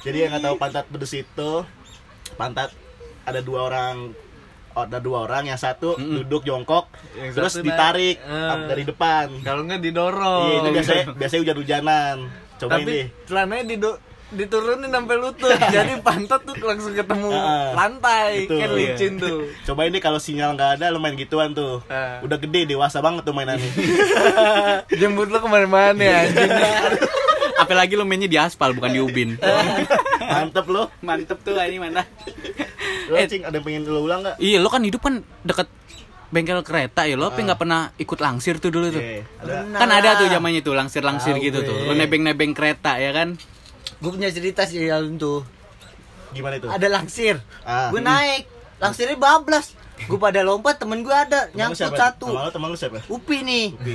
Jadi 0.00 0.16
yang 0.18 0.30
nggak 0.30 0.42
tahu 0.42 0.54
pantat 0.56 0.84
pedes 0.86 1.12
itu 1.12 1.50
pantat 2.32 2.70
ada 3.22 3.40
dua 3.40 3.68
orang 3.68 4.16
oh, 4.72 4.82
ada 4.82 4.96
dua 4.96 5.26
orang 5.26 5.44
yang 5.46 5.60
satu 5.60 5.92
Mm-mm. 5.94 6.24
duduk 6.24 6.40
jongkok 6.42 6.88
Yang 7.12 7.30
terus 7.36 7.52
satu 7.52 7.66
ditarik 7.66 8.16
naik. 8.16 8.48
Up 8.48 8.60
dari 8.64 8.84
depan 8.86 9.26
Kalau 9.44 9.60
enggak 9.60 9.82
didorong. 9.82 10.46
iya 10.46 10.56
itu 10.56 10.68
biasanya 10.72 11.04
biasanya 11.12 11.40
hujan-hujanan 11.44 12.16
cobain 12.56 12.76
Tapi 12.78 12.90
deh 12.90 13.06
celananya 13.26 13.64
diturunin 14.30 14.86
sampai 14.86 15.16
lutut. 15.16 15.50
Jadi 15.74 15.98
pantat 16.00 16.40
tuh 16.40 16.54
langsung 16.56 16.92
ketemu 16.92 17.28
Ah, 17.30 17.74
lantai. 17.74 18.46
betul. 18.46 18.58
Kan 18.58 18.70
licin 18.72 19.12
tuh. 19.16 19.38
cobain 19.64 19.88
deh 19.88 19.98
kalau 19.98 20.16
sinyal 20.16 20.54
nggak 20.54 20.70
ada 20.76 20.88
lu 20.88 20.98
main 20.98 21.14
gituan 21.14 21.50
tuh 21.50 21.82
Ah. 21.86 22.18
udah 22.20 22.36
gede 22.36 22.66
dewasa 22.66 22.98
banget 22.98 23.22
tuh 23.22 23.32
mainannya 23.32 23.66
Jemput 25.00 25.28
lo 25.28 25.38
ke 25.38 25.46
mana-mana 25.46 25.98
ya. 25.98 26.20
Apalagi 27.62 27.92
lo 27.92 28.02
mainnya 28.02 28.26
di 28.26 28.36
aspal 28.36 28.70
bukan 28.70 28.88
di 28.88 29.00
ubin. 29.00 29.36
mantep 30.22 30.66
lo 30.66 30.88
Mantep 31.00 31.38
tuh 31.40 31.58
ini 31.58 31.78
mana. 31.78 32.06
lo 33.06 33.14
Eh. 33.14 33.26
cing 33.26 33.42
ada 33.42 33.52
yang 33.52 33.64
pengen 33.64 33.82
lo 33.84 34.00
ulang 34.00 34.22
nggak 34.22 34.36
Iya, 34.38 34.58
lo 34.58 34.68
kan 34.68 34.80
hidup 34.80 35.00
kan 35.00 35.14
deket 35.42 35.66
bengkel 36.30 36.62
kereta 36.62 37.02
ya, 37.02 37.18
lo 37.18 37.26
apa 37.26 37.42
nggak 37.42 37.58
pernah 37.58 37.90
ikut 37.96 38.14
langsir 38.16 38.56
tuh 38.56 38.70
dulu 38.70 38.86
tuh? 38.88 39.02
Iya, 39.02 39.26
ada 39.42 39.66
Kan 39.74 39.90
ada 39.90 40.10
tuh 40.14 40.30
zamannya 40.30 40.62
tuh 40.62 40.72
langsir-langsir 40.72 41.34
Tahu 41.34 41.42
gitu 41.42 41.58
gue. 41.58 41.66
tuh. 41.66 41.76
Lo 41.82 41.92
nebeng-nebeng 41.92 42.54
kereta 42.54 42.94
ya 42.96 43.10
kan? 43.10 43.34
Gue 44.00 44.10
punya 44.10 44.28
cerita 44.28 44.64
sih 44.64 44.80
dalam 44.82 45.14
tuh. 45.14 45.44
gimana 46.30 46.56
itu 46.56 46.66
Ada 46.66 46.86
langsir. 46.86 47.36
Ah. 47.62 47.90
Gue 47.90 48.00
naik. 48.00 48.46
Langsirnya 48.78 49.14
bablas. 49.14 49.76
Gue 50.00 50.16
pada 50.16 50.40
lompat, 50.40 50.80
temen 50.80 51.04
gue 51.04 51.12
ada 51.12 51.46
Temen 51.46 51.52
lu 51.52 51.58
nyangkut 51.60 51.76
siapa? 51.76 51.96
satu. 52.00 52.26
teman 52.32 52.42
lo 52.42 52.50
teman 52.50 52.68
lu 52.72 52.76
siapa 52.76 53.04
Upi 53.06 53.44
nih. 53.44 53.66
Upi 53.74 53.94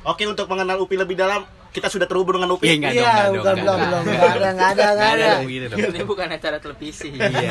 oke 0.00 0.22
untuk 0.24 0.46
mengenal 0.46 0.78
Upi 0.78 0.94
lebih 0.94 1.18
dalam 1.18 1.42
kita 1.70 1.86
sudah 1.86 2.06
terhubung 2.06 2.38
dengan 2.38 2.54
Upi 2.54 2.66
Iya, 2.66 2.74
enggak 2.76 2.92
dong, 2.92 3.02
Iya, 3.02 3.24
bukan 3.32 3.54
belum 3.56 3.78
belum. 3.80 4.02
Enggak 4.04 4.30
ada, 4.30 4.48
enggak 4.50 4.70
ada, 4.70 4.84
enggak 4.86 5.10
ada. 5.10 5.30
gitu. 5.42 5.74
Ini 5.90 6.02
bukan 6.04 6.26
acara 6.30 6.56
televisi. 6.58 7.08
Iya. 7.10 7.50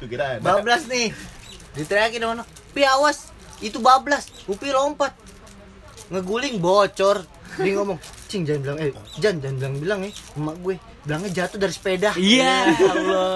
Kira 0.00 0.24
ada 0.32 0.40
Bablas 0.40 0.82
nih. 0.86 1.12
Diteriakin 1.72 2.20
sama. 2.22 2.44
Pi 2.72 2.82
awas, 2.82 3.18
itu 3.58 3.76
bablas. 3.76 4.28
Upi 4.44 4.68
lompat. 4.68 5.12
Ngeguling 6.08 6.56
bocor. 6.56 7.24
Dia 7.56 7.72
ngomong, 7.76 8.00
"Cing 8.28 8.44
jangan 8.44 8.60
bilang 8.62 8.78
eh, 8.80 8.92
Jan 9.16 9.36
jangan 9.36 9.56
bilang 9.58 9.74
bilang 9.76 9.98
ya 10.00 10.12
emak 10.34 10.56
gue." 10.58 10.76
Bilangnya 11.02 11.30
jatuh 11.34 11.58
dari 11.58 11.74
sepeda. 11.74 12.14
Iya, 12.14 12.78
Allah. 12.78 13.26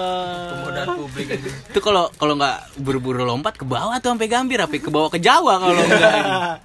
Kemudahan 0.55 0.87
publik 0.95 1.27
aja. 1.35 1.49
Itu 1.51 1.79
kalau 1.83 2.07
kalau 2.15 2.39
nggak 2.39 2.79
buru-buru 2.79 3.27
lompat 3.27 3.59
ke 3.59 3.67
bawah 3.67 3.99
tuh 3.99 4.15
sampai 4.15 4.31
Gambir, 4.31 4.63
apa 4.63 4.71
ke 4.79 4.87
bawah 4.87 5.11
ke 5.11 5.19
Jawa 5.19 5.59
kalau 5.59 5.75
enggak. 5.75 6.15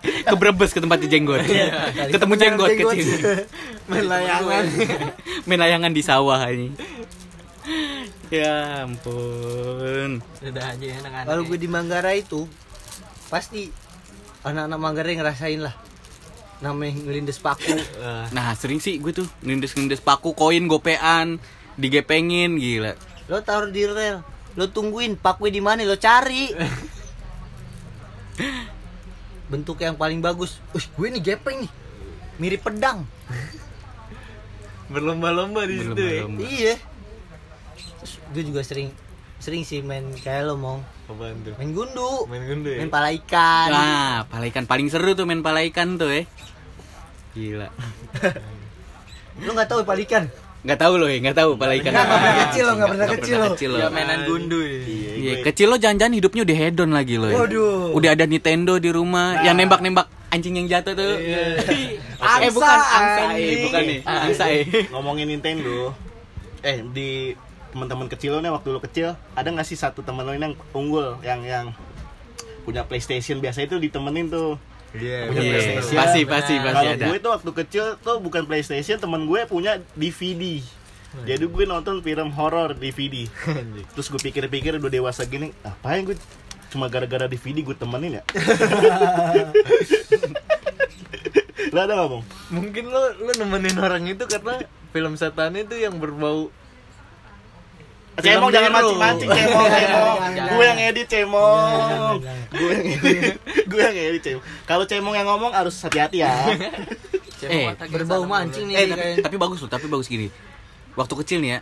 Ke 0.30 0.34
Brebes 0.38 0.70
ke 0.70 0.78
tempat 0.78 1.02
jenggot. 1.02 1.42
Ketemu 2.14 2.34
jenggot 2.38 2.70
kecil. 2.78 3.18
Main 3.90 4.06
layangan. 4.06 4.64
Main 5.50 5.58
layangan 5.58 5.90
di 5.90 6.02
sawah 6.06 6.38
ini. 6.46 6.70
Ya 8.30 8.86
ampun. 8.86 10.22
Udah 10.38 10.64
aja 10.70 10.84
ya 10.86 10.96
anak-anak. 11.02 11.26
Kalau 11.26 11.42
gue 11.50 11.58
di 11.58 11.66
Manggarai 11.66 12.22
itu 12.22 12.46
pasti 13.26 13.74
anak-anak 14.46 14.78
Manggarai 14.78 15.18
ngerasain 15.18 15.58
lah 15.66 15.74
namanya 16.62 16.94
ngelindes 16.94 17.36
paku. 17.36 17.74
Nah 18.30 18.54
sering 18.54 18.78
sih 18.78 18.96
gue 18.96 19.10
tuh 19.10 19.26
nindes-nindes 19.42 19.98
paku 19.98 20.32
koin 20.32 20.64
gopean 20.64 21.42
digepengin 21.74 22.56
gila. 22.56 22.94
Lo 23.26 23.42
taruh 23.42 23.68
di 23.68 23.82
rel, 23.82 24.22
lo 24.54 24.70
tungguin 24.70 25.18
pakunya 25.18 25.52
di 25.52 25.62
mana 25.62 25.82
lo 25.82 25.98
cari. 25.98 26.54
Bentuk 29.50 29.82
yang 29.82 29.98
paling 29.98 30.24
bagus. 30.24 30.62
Wih, 30.72 30.86
gue 30.96 31.08
nih 31.12 31.22
gepeng 31.22 31.66
nih. 31.66 31.72
Mirip 32.40 32.64
pedang. 32.64 33.04
Berlomba-lomba 34.88 35.68
di 35.68 35.76
situ 35.76 36.00
ya. 36.00 36.24
Iya. 36.28 36.74
Terus 38.00 38.12
gue 38.32 38.42
juga 38.48 38.62
sering 38.64 38.88
sering 39.36 39.66
sih 39.66 39.82
main 39.82 40.06
kayak 40.14 40.46
lo 40.46 40.54
mong 40.54 40.80
main 41.58 41.74
gundu 41.74 42.30
Main 42.30 42.46
gundu 42.46 42.70
ya? 42.70 42.78
main 42.78 42.86
pala 42.86 43.10
ikan 43.10 43.68
Nah, 43.74 44.22
pala 44.30 44.46
ikan 44.46 44.70
paling 44.70 44.86
seru 44.86 45.12
tuh 45.12 45.26
main 45.26 45.42
pala 45.42 45.66
ikan 45.66 45.98
tuh 45.98 46.14
eh. 46.14 46.24
Gila. 47.32 47.68
lo 49.42 49.50
nggak 49.56 49.68
tahu 49.68 49.80
pala 49.82 50.00
ikan 50.04 50.24
Nggak 50.62 50.78
tahu 50.78 50.94
loh 50.94 51.10
ya, 51.10 51.18
nggak 51.18 51.38
tahu 51.42 51.50
pala 51.58 51.74
ikan. 51.74 51.90
Nggak, 51.90 52.06
pernah 52.06 52.22
apa. 52.30 52.42
kecil 52.46 52.62
lo, 52.62 52.72
nggak 52.78 52.90
pernah 52.94 53.08
kecil 53.10 53.34
lo. 53.34 53.46
kecil 53.50 53.70
lo. 53.74 53.78
Ya 53.82 53.88
mainan 53.90 54.20
gundu 54.30 54.62
ya. 54.62 54.78
iya 54.86 55.10
Iya, 55.18 55.32
kecil 55.42 55.66
lo 55.66 55.74
jangan-jangan 55.74 56.14
hidupnya 56.14 56.42
udah 56.46 56.56
hedon 56.62 56.90
lagi 56.94 57.14
lo. 57.18 57.26
ya. 57.26 57.34
Waduh. 57.42 57.90
Udah 57.98 58.10
ada 58.14 58.24
Nintendo 58.30 58.78
di 58.78 58.90
rumah, 58.94 59.42
yang 59.42 59.58
nembak-nembak 59.58 60.06
anjing 60.30 60.54
yang 60.62 60.70
jatuh 60.70 60.94
tuh. 60.94 61.18
eh 62.46 62.50
bukan 62.54 62.78
angsa, 62.78 63.22
eh 63.34 63.58
bukan 63.66 63.82
nih. 63.90 64.00
Angsa 64.06 64.44
eh. 64.54 64.86
ngomongin 64.94 65.26
Nintendo 65.34 65.90
eh 66.62 66.78
di 66.94 67.34
teman-teman 67.74 68.06
kecil 68.06 68.36
lo 68.36 68.38
nih 68.38 68.52
waktu 68.54 68.68
lo 68.70 68.78
kecil 68.78 69.18
ada 69.34 69.48
nggak 69.50 69.66
sih 69.66 69.74
satu 69.74 70.06
teman 70.06 70.22
lo 70.22 70.32
ini 70.36 70.46
yang 70.46 70.56
unggul 70.76 71.18
yang 71.26 71.40
yang 71.42 71.66
punya 72.62 72.86
PlayStation 72.86 73.42
biasa 73.42 73.66
itu 73.66 73.82
ditemenin 73.82 74.30
tuh 74.30 74.54
Iya. 74.92 75.18
Punya 75.26 75.40
Iya, 75.40 75.50
PlayStation. 75.50 75.96
pasti 75.96 76.20
pasti 76.22 76.54
pasti 76.56 76.74
kalau 76.76 76.92
ada. 76.92 77.06
gue 77.06 77.18
tuh 77.18 77.30
waktu 77.32 77.50
kecil 77.56 77.84
tuh 77.98 78.16
bukan 78.18 78.42
PlayStation 78.44 78.96
teman 78.96 79.24
gue 79.24 79.40
punya 79.46 79.76
DVD 79.92 80.60
jadi 81.22 81.44
gue 81.44 81.64
nonton 81.64 82.00
film 82.00 82.28
horor 82.30 82.72
DVD 82.72 83.28
terus 83.90 84.06
gue 84.06 84.20
pikir-pikir 84.22 84.76
udah 84.76 84.88
dewasa 84.90 85.24
gini 85.24 85.52
apain 85.62 86.02
gue? 86.02 86.16
Cuma 86.68 86.88
gara-gara 86.88 87.24
DVD 87.24 87.60
gue 87.60 87.72
temenin 87.74 88.16
ya? 88.16 88.22
Lo 91.68 91.78
ada 91.80 91.94
bang 92.02 92.24
Mungkin 92.50 92.84
lo 92.86 93.00
lo 93.14 93.32
nemenin 93.32 93.76
orang 93.76 94.04
itu 94.04 94.24
karena 94.24 94.60
film 94.90 95.14
setan 95.14 95.52
itu 95.54 95.72
yang 95.74 95.96
berbau 95.96 96.52
Cemong 98.24 98.52
jangan 98.52 98.70
mancing-mancing 98.70 99.28
Cemong, 99.28 99.68
Cemong. 99.68 100.18
Gue 100.52 100.64
yang 100.66 100.80
edit 100.82 101.06
Cemong. 101.08 102.16
Gue 102.50 102.70
yang 102.70 102.86
edit. 102.86 103.34
Gue 103.70 103.80
yang 103.80 103.96
edit 103.96 104.20
Cemong. 104.22 104.44
Kalau 104.62 104.84
Cemong 104.84 105.14
yang 105.14 105.24
ngomong 105.26 105.52
harus 105.52 105.76
hati-hati 105.78 106.20
ya. 106.20 106.32
Eh, 107.42 107.74
berbau 107.90 108.22
mancing 108.22 108.70
nih 108.70 108.74
Eh, 108.76 108.86
kayak- 108.86 109.18
tapi, 109.18 109.22
tapi 109.26 109.36
bagus 109.36 109.58
loh, 109.58 109.66
tapi 109.66 109.90
bagus 109.90 110.06
gini. 110.06 110.30
Waktu 110.94 111.14
kecil 111.18 111.38
nih 111.42 111.50
ya, 111.50 111.60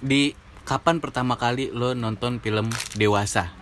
di 0.00 0.34
kapan 0.64 0.98
pertama 0.98 1.38
kali 1.38 1.70
lo 1.70 1.94
nonton 1.94 2.42
film 2.42 2.66
dewasa? 2.94 3.54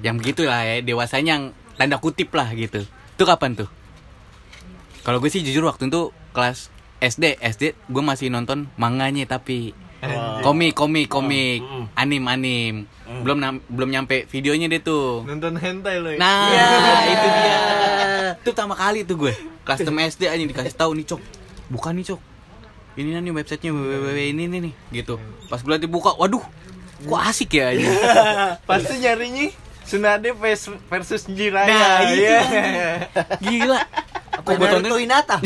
Yang 0.00 0.14
begitu 0.22 0.46
lah 0.46 0.62
ya, 0.62 0.78
dewasanya 0.78 1.30
yang 1.34 1.44
tanda 1.74 1.98
kutip 1.98 2.30
lah 2.30 2.54
gitu. 2.54 2.86
Itu 2.86 3.26
kapan 3.26 3.58
tuh? 3.58 3.66
Kalau 5.02 5.18
gue 5.18 5.26
sih 5.26 5.42
jujur 5.42 5.66
waktu 5.66 5.90
itu 5.90 6.14
kelas 6.30 6.70
SD, 7.00 7.42
SD 7.42 7.62
gue 7.74 8.02
masih 8.04 8.30
nonton 8.30 8.70
manganya 8.76 9.26
tapi. 9.26 9.74
Komik, 10.40 10.72
komik, 10.72 11.06
komik, 11.06 11.60
Mm. 11.60 11.84
anim, 11.92 12.22
anim. 12.24 12.74
Belum 13.20 13.36
nam- 13.36 13.64
belum 13.66 13.88
nyampe 13.88 14.24
videonya 14.26 14.68
deh 14.68 14.78
tuh. 14.78 15.24
nonton 15.24 15.56
hentai 15.56 15.98
lo 15.98 16.12
ya. 16.12 16.18
Nah, 16.18 16.48
Iya. 16.48 16.66
itu 17.08 17.26
dia. 17.28 17.58
Itu 18.38 18.50
pertama 18.52 18.74
kali 18.74 19.02
tuh 19.02 19.16
gue. 19.18 19.34
6 19.64 19.82
SD 20.06 20.22
aja 20.24 20.38
dikasih 20.38 20.72
tahu 20.72 20.92
nih, 20.92 21.04
Cok. 21.04 21.20
Bukan 21.68 21.92
nih, 21.94 22.06
Cok. 22.06 22.20
Ini 22.94 23.14
nih 23.16 23.32
websitenya 23.32 23.70
www 23.70 24.18
ini 24.28 24.44
nih 24.46 24.60
nih 24.60 24.74
gitu. 24.92 25.18
Pas 25.46 25.58
gue 25.58 25.76
dibuka, 25.76 26.14
waduh. 26.14 26.42
Kok 27.00 27.20
asik 27.20 27.54
ya 27.54 27.70
aja. 27.70 27.86
Pasti 28.68 28.98
nyarinya 28.98 29.48
Tsunade 29.82 30.34
vers- 30.34 30.76
versus 30.84 31.24
Jiraya. 31.26 31.70
Nah. 31.70 31.98
Iya. 32.06 32.38
Gila. 33.44 33.80
apa 34.38 34.54
gue 34.54 34.68
tonton 34.68 34.94
Hinata 34.96 35.36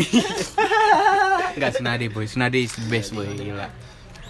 Enggak 1.55 1.71
Tsunade 1.73 2.07
boy. 2.09 2.25
Tsunade 2.25 2.59
is 2.59 2.73
the 2.73 2.85
best 2.87 3.13
boy, 3.13 3.25
gila. 3.33 3.69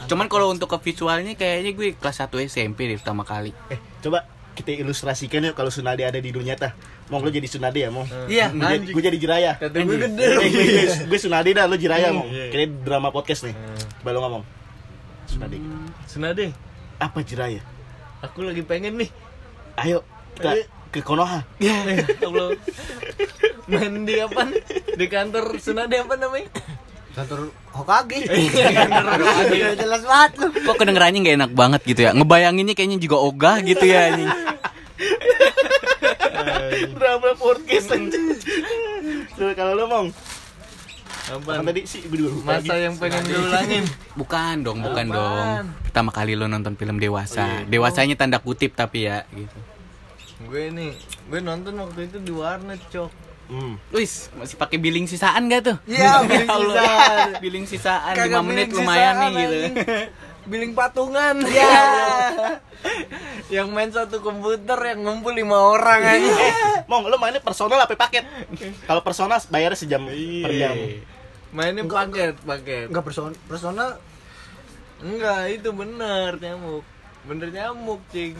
Cuman 0.08 0.26
kalau 0.26 0.50
untuk 0.50 0.68
ke 0.70 0.78
visualnya 0.82 1.34
kayaknya 1.34 1.72
gue 1.72 1.88
kelas 1.96 2.24
1 2.24 2.32
SMP 2.48 2.90
deh 2.90 2.96
pertama 2.98 3.22
kali. 3.22 3.54
Eh, 3.70 3.78
coba 4.00 4.26
kita 4.52 4.68
ilustrasikan 4.84 5.48
yuk 5.48 5.56
kalau 5.56 5.72
Sunade 5.72 6.04
ada 6.04 6.20
di 6.20 6.28
dunia 6.28 6.54
nyata. 6.54 6.76
Mong 7.08 7.24
lo 7.24 7.30
jadi 7.32 7.48
Sunade 7.48 7.80
ya, 7.84 7.90
Mong. 7.92 8.08
iya 8.28 8.48
Gue 8.48 8.68
jadi, 8.68 8.86
gue 8.92 9.02
jadi 9.02 9.18
Jiraya. 9.18 9.52
Gue 9.60 9.96
gede. 9.96 10.26
Eh, 10.28 10.88
gue, 11.08 11.18
Sunade 11.20 11.50
dah, 11.52 11.64
lo 11.68 11.76
Jiraya, 11.76 12.12
Mong. 12.12 12.28
Iya. 12.28 12.44
Kira 12.52 12.64
drama 12.68 13.08
podcast 13.12 13.48
nih. 13.48 13.56
Coba 14.00 14.10
lo 14.12 14.20
ngomong. 14.24 14.44
Sunade. 15.28 15.56
Senade 16.04 16.46
Apa 17.00 17.24
Jiraya? 17.24 17.64
aku 18.22 18.46
lagi 18.46 18.62
pengen 18.62 18.94
nih 19.02 19.10
Ayo 19.82 20.06
kita 20.38 20.62
ke 20.94 21.00
Konoha. 21.02 21.42
Eh, 21.58 22.04
Allah 22.28 22.54
main 23.66 24.04
di 24.04 24.20
apa 24.20 24.46
di 24.94 25.06
kantor 25.08 25.56
Senade 25.58 25.96
apa 25.98 26.14
namanya 26.20 26.46
Kantor 27.12 27.40
Hokage. 27.70 28.20
Iya, 28.32 28.68
Udah 29.68 29.76
jelas 29.76 30.02
banget 30.02 30.30
lu. 30.38 30.46
Kok 30.62 30.76
kedengerannya 30.76 31.18
nggak 31.20 31.36
enak 31.38 31.52
banget 31.52 31.80
gitu 31.84 32.00
ya? 32.02 32.10
Ngebayanginnya 32.12 32.72
kayaknya 32.72 32.98
juga 32.98 33.16
ogah 33.18 33.60
gitu 33.60 33.84
ya 33.84 34.10
anjing. 34.10 34.30
Drama 36.92 37.30
podcast 37.36 37.88
anjing. 37.90 38.26
Tuh, 39.34 39.52
Kalau 39.52 39.72
lu 39.74 39.84
mong, 39.84 40.06
kan 41.42 41.64
tadi 41.64 41.80
sih 41.82 42.00
gue 42.02 42.18
lupa 42.22 42.56
masa 42.56 42.72
lagi. 42.72 42.82
yang 42.82 42.94
pengen 42.96 43.22
diulangin 43.24 43.84
Bukan 44.14 44.56
dong, 44.60 44.78
bukan 44.80 45.06
Apaan? 45.06 45.16
dong. 45.16 45.64
Pertama 45.82 46.10
kali 46.10 46.32
lo 46.32 46.44
nonton 46.44 46.74
film 46.74 46.96
dewasa. 46.96 47.64
Dewasanya 47.64 48.14
tanda 48.14 48.38
kutip 48.38 48.72
tapi 48.72 49.06
ya 49.06 49.24
gitu. 49.30 49.56
gue 50.42 50.64
nih 50.68 50.90
gue 51.30 51.38
nonton 51.40 51.70
waktu 51.78 52.10
itu 52.10 52.18
di 52.18 52.34
warnet 52.34 52.82
cok 52.90 53.06
Hmm. 53.52 53.76
Wis, 53.92 54.32
masih 54.32 54.56
pakai 54.56 54.80
billing 54.80 55.04
sisaan 55.04 55.44
gak 55.46 55.60
tuh? 55.62 55.76
Iya, 55.84 56.24
billing 56.24 56.48
Ya 56.48 56.56
Allah. 56.56 56.72
sisaan. 56.72 57.28
billing 57.38 57.66
sisaan 57.68 58.14
Kagak 58.16 58.40
5 58.40 58.48
menit 58.48 58.66
billing 58.66 58.80
lumayan 58.80 59.14
nih 59.18 59.28
gitu. 59.28 59.56
billing 60.42 60.72
patungan 60.72 61.36
Iya. 61.52 61.76
yang 63.54 63.68
main 63.68 63.92
satu 63.92 64.18
komputer 64.18 64.74
yang 64.74 65.04
ngumpul 65.04 65.30
lima 65.30 65.54
orang 65.54 66.00
aja 66.00 66.32
Mong, 66.84 67.06
lu 67.06 67.14
mainnya 67.14 67.38
personal 67.38 67.76
apa 67.78 67.92
paket? 67.92 68.24
Kalau 68.82 69.04
personal 69.04 69.36
bayarnya 69.46 69.76
sejam 69.76 70.02
per 70.08 70.50
jam. 70.50 70.72
mainnya 71.52 71.84
paket 71.84 72.34
paket 72.40 72.88
Enggak 72.88 73.04
person 73.04 73.36
personal 73.44 74.00
enggak 74.98 75.52
itu 75.52 75.68
bener 75.70 76.40
nyamuk 76.40 76.82
bener 77.22 77.48
nyamuk 77.50 78.00
cing 78.08 78.34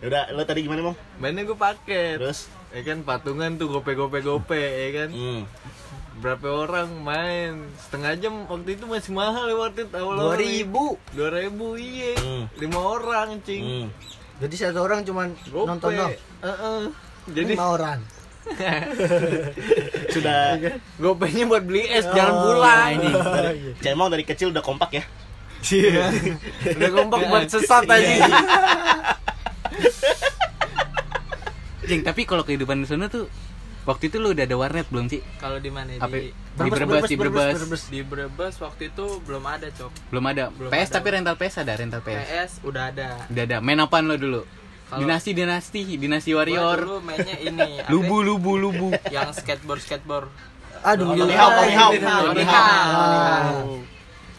Yaudah, 0.00 0.32
lu 0.32 0.44
tadi 0.44 0.64
gimana, 0.64 0.80
Mong? 0.82 0.96
mainnya 1.16 1.42
gue 1.42 1.52
paket 1.54 2.16
Terus? 2.16 2.59
Ya 2.70 2.80
kan 2.82 2.98
patungan 3.00 3.54
tuh 3.54 3.66
gope 3.68 3.92
gope 3.92 4.18
gope 4.20 4.54
ya 4.56 4.88
kan 4.96 5.10
Hmm. 5.10 5.42
berapa 6.16 6.48
orang 6.60 6.88
main 6.96 7.50
setengah 7.76 8.12
jam 8.16 8.34
waktu 8.44 8.76
itu 8.76 8.84
masih 8.84 9.10
mahal 9.10 9.44
ya 9.44 9.56
waktu 9.58 9.80
itu 9.82 9.94
awal 9.96 10.14
dua 10.16 10.36
ribu. 10.36 10.84
dua 11.10 11.28
ribu 11.32 11.74
iya 11.74 12.14
Hmm. 12.16 12.44
lima 12.56 12.78
orang 12.78 13.40
cing 13.40 13.62
Hmm. 13.62 13.88
Jadi 14.38 14.54
satu 14.56 14.80
orang 14.80 15.02
cuman 15.02 15.36
gope 15.46 15.68
nonton 15.68 15.90
dong. 15.92 16.12
Heeh. 16.40 16.80
jadi 17.28 17.48
lima 17.50 17.66
orang. 17.70 18.00
Sudah 20.10 20.56
gopenya 20.96 21.44
buat 21.46 21.62
beli 21.62 21.84
es 21.84 22.08
jangan 22.08 22.34
pulang 22.40 22.92
Cemong 23.84 24.08
dari 24.08 24.24
kecil 24.24 24.48
udah 24.48 24.60
kompak 24.60 24.90
ya. 24.92 25.04
udah 26.66 26.90
kompak 26.90 27.20
buat 27.22 27.44
sesat 27.46 27.84
aja 27.84 28.16
Jeng, 31.90 32.02
tapi 32.02 32.22
kalau 32.22 32.42
kehidupan 32.42 32.80
di 32.80 32.86
sana 32.86 33.06
tuh 33.06 33.26
waktu 33.82 34.06
itu 34.06 34.16
lu 34.16 34.30
udah 34.30 34.44
ada 34.44 34.54
warnet 34.54 34.86
belum 34.86 35.10
sih? 35.10 35.20
Kalau 35.36 35.58
di 35.58 35.68
mana 35.68 35.90
di 35.90 36.30
Di 36.30 36.68
Brebes, 36.68 37.02
di 37.04 37.16
Brebes. 37.16 37.82
di 37.88 38.00
Brebes 38.00 38.54
waktu 38.58 38.88
itu 38.88 39.18
belum 39.24 39.42
ada, 39.42 39.66
Cok. 39.68 39.90
Belum 40.08 40.24
ada. 40.24 40.44
Belum 40.52 40.70
PS 40.70 40.86
ada. 40.86 40.94
tapi 40.96 41.08
rental 41.10 41.34
PS 41.34 41.54
ada, 41.58 41.72
rental 41.74 42.00
PS. 42.00 42.20
PS 42.22 42.52
udah 42.62 42.82
ada. 42.88 43.08
Udah 43.26 43.42
ada. 43.44 43.56
Main 43.58 43.80
apaan 43.80 44.06
lo 44.06 44.14
dulu? 44.14 44.42
Dinasti 44.90 45.30
Dinasti, 45.32 45.80
Dinasti 45.96 46.30
Warrior. 46.34 46.78
dulu 46.82 46.98
mainnya 47.00 47.38
ini 47.38 47.78
apa? 47.80 47.88
Lubu 47.88 48.20
lubu 48.20 48.58
lubu. 48.58 48.88
yang 49.08 49.30
skateboard 49.30 49.80
skateboard. 49.80 50.28
Aduh, 50.82 51.12
Tony. 51.12 51.34
Hawk, 51.34 51.52
Tony 51.56 51.74
Hawk. 51.74 51.92
Tony 52.24 52.44
Hawk. 52.44 53.80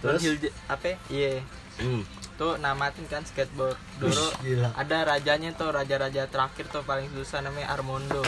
Terus? 0.02 0.22
Apa? 0.68 0.98
Iya. 1.08 1.40
Hmm. 1.78 2.04
Tuh 2.42 2.58
namatin 2.58 3.06
kan 3.06 3.22
skateboard. 3.22 3.78
Dulu 4.02 4.26
gila. 4.42 4.74
ada 4.74 4.98
rajanya 5.14 5.54
tuh, 5.54 5.70
raja-raja 5.70 6.26
terakhir 6.26 6.74
tuh 6.74 6.82
paling 6.82 7.06
susah 7.14 7.46
namanya 7.46 7.70
Armando. 7.70 8.26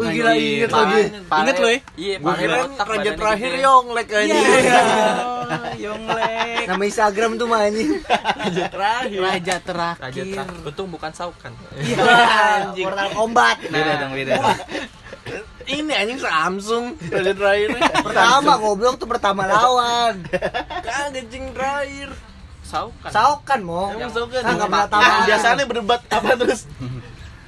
Wih, 0.00 0.08
gila 0.08 0.32
inget 0.40 0.72
lagi. 0.72 1.02
Ingat 1.20 1.56
lo 1.60 1.68
ya? 1.68 1.78
Iya, 2.00 2.14
paling 2.24 2.48
raja 2.72 3.10
terakhir 3.12 3.52
gede. 3.52 3.64
Yonglek 3.68 4.08
aja. 4.08 4.36
Yonglek. 5.84 6.64
Nama 6.64 6.80
Instagram 6.88 7.30
tuh 7.36 7.44
mah 7.44 7.60
anjing. 7.68 8.00
Raja 8.08 8.64
terakhir. 8.72 9.20
Raja 9.20 9.56
terakhir. 9.60 10.00
Raja 10.00 10.22
terakhir. 10.24 10.64
Untung 10.72 10.88
bukan 10.88 11.12
Saukan. 11.12 11.52
Iya, 11.76 12.72
Mortal 12.88 13.08
Kombat. 13.12 13.56
Beda 13.68 13.92
dong, 14.00 14.12
beda 14.16 14.32
dong. 14.40 14.60
Ini 15.68 15.92
anjing 15.92 16.20
Samsung 16.24 16.84
raja 17.12 17.32
terakhirnya. 17.36 17.84
Pertama 18.00 18.56
goblok 18.56 18.96
tuh 18.96 19.04
pertama 19.12 19.44
lawan. 19.44 20.24
Kagak 20.80 21.28
cing 21.28 21.52
terakhir. 21.52 22.31
Saukan. 22.72 23.10
Saukan 23.10 23.60
mau. 23.60 23.86
Emang 23.90 24.08
Saukan? 24.08 24.40
Ah, 24.40 24.50
nggak 24.50 24.66
pernah 24.66 24.80
Ah, 24.82 24.90
tamat. 24.90 25.24
biasanya 25.26 25.64
berdebat 25.64 26.00
apa 26.08 26.30
terus? 26.34 26.60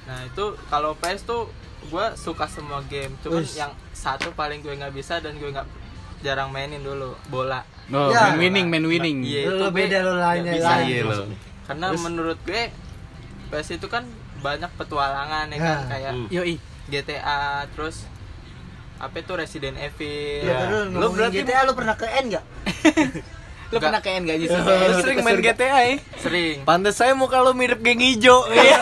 Nah 0.04 0.20
itu 0.22 0.44
kalau 0.68 0.92
PS 0.94 1.24
tuh 1.24 1.48
gue 1.82 2.06
suka 2.14 2.44
semua 2.44 2.84
game, 2.84 3.16
cuman 3.18 3.40
yang 3.50 3.72
satu 3.90 4.28
paling 4.30 4.60
gue 4.60 4.72
nggak 4.74 4.92
bisa 4.92 5.16
dan 5.16 5.32
gue 5.34 5.48
nggak 5.48 5.64
jarang 6.20 6.48
mainin 6.48 6.78
dulu 6.78 7.16
bola. 7.26 7.64
Oh, 7.86 8.08
Ya. 8.08 8.28
main 8.30 8.36
winning, 8.38 8.66
main 8.68 8.84
winning. 8.84 9.18
Iya 9.20 9.40
itu 9.50 9.64
beda 9.66 9.96
lu 10.00 10.12
lainnya 10.14 10.52
bisa. 10.54 10.68
lain. 10.74 10.84
Iya 10.86 11.00
lo. 11.02 11.24
Karena 11.62 11.86
menurut 11.94 12.36
gue 12.42 12.68
PS 13.48 13.68
itu 13.74 13.86
kan 13.86 14.04
banyak 14.38 14.68
petualangan 14.74 15.48
ya 15.48 15.56
kan 15.58 15.76
Nah. 15.78 15.88
kayak 15.88 16.12
Hmm. 16.14 16.28
Yoi. 16.28 16.56
GTA 16.84 17.40
terus 17.70 18.04
apa 18.96 19.16
itu 19.18 19.32
Resident 19.32 19.76
Evil. 19.78 20.44
Ya, 20.44 20.56
terus 20.62 20.84
Lu 20.86 21.08
berarti- 21.10 21.16
berarti 21.16 21.36
GTA 21.42 21.64
lu 21.64 21.72
pernah 21.72 21.94
ke 21.94 22.04
N 22.04 22.24
enggak? 22.28 22.44
Lo 23.74 23.78
pernah 23.82 23.98
ke 23.98 24.10
N 24.14 24.22
gak 24.22 24.38
sih? 24.38 24.48
Lu 24.54 24.98
sering 25.02 25.18
main 25.26 25.38
GTA 25.42 25.78
ya? 25.82 25.94
Sering. 26.22 26.62
Pantes 26.62 26.94
saya 26.94 27.12
muka 27.18 27.42
lu 27.42 27.50
mirip 27.58 27.82
geng 27.82 27.98
hijau. 27.98 28.46
Iya. 28.54 28.78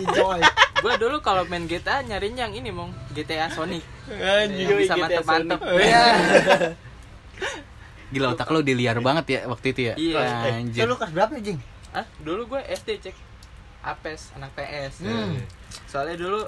Hijau. 0.00 0.40
gue 0.82 0.94
dulu 0.98 1.22
kalau 1.22 1.44
main 1.46 1.68
GTA 1.68 2.02
nyarinya 2.02 2.48
yang 2.48 2.54
ini 2.56 2.72
mong 2.72 2.90
GTA 3.12 3.52
Sonic. 3.52 3.84
Anjing. 4.08 4.66
Yang 4.66 4.78
bisa 4.88 4.94
mantep-mantep. 4.96 5.60
Iya. 5.76 6.04
Gila 8.12 8.32
otak 8.32 8.48
lo 8.48 8.60
diliar 8.64 8.96
banget 9.04 9.24
ya 9.28 9.40
waktu 9.46 9.66
itu 9.76 9.80
ya? 9.92 9.94
Iya. 10.00 10.20
Anjir. 10.58 10.88
Lu 10.88 10.96
kelas 10.96 11.12
berapa, 11.12 11.36
Jing? 11.38 11.60
Ah, 11.92 12.08
dulu 12.24 12.56
gue 12.56 12.60
SD 12.72 13.04
cek 13.04 13.16
Apes, 13.82 14.32
anak 14.38 14.54
PS. 14.56 15.04
Hmm. 15.04 15.36
Soalnya 15.90 16.16
dulu 16.16 16.40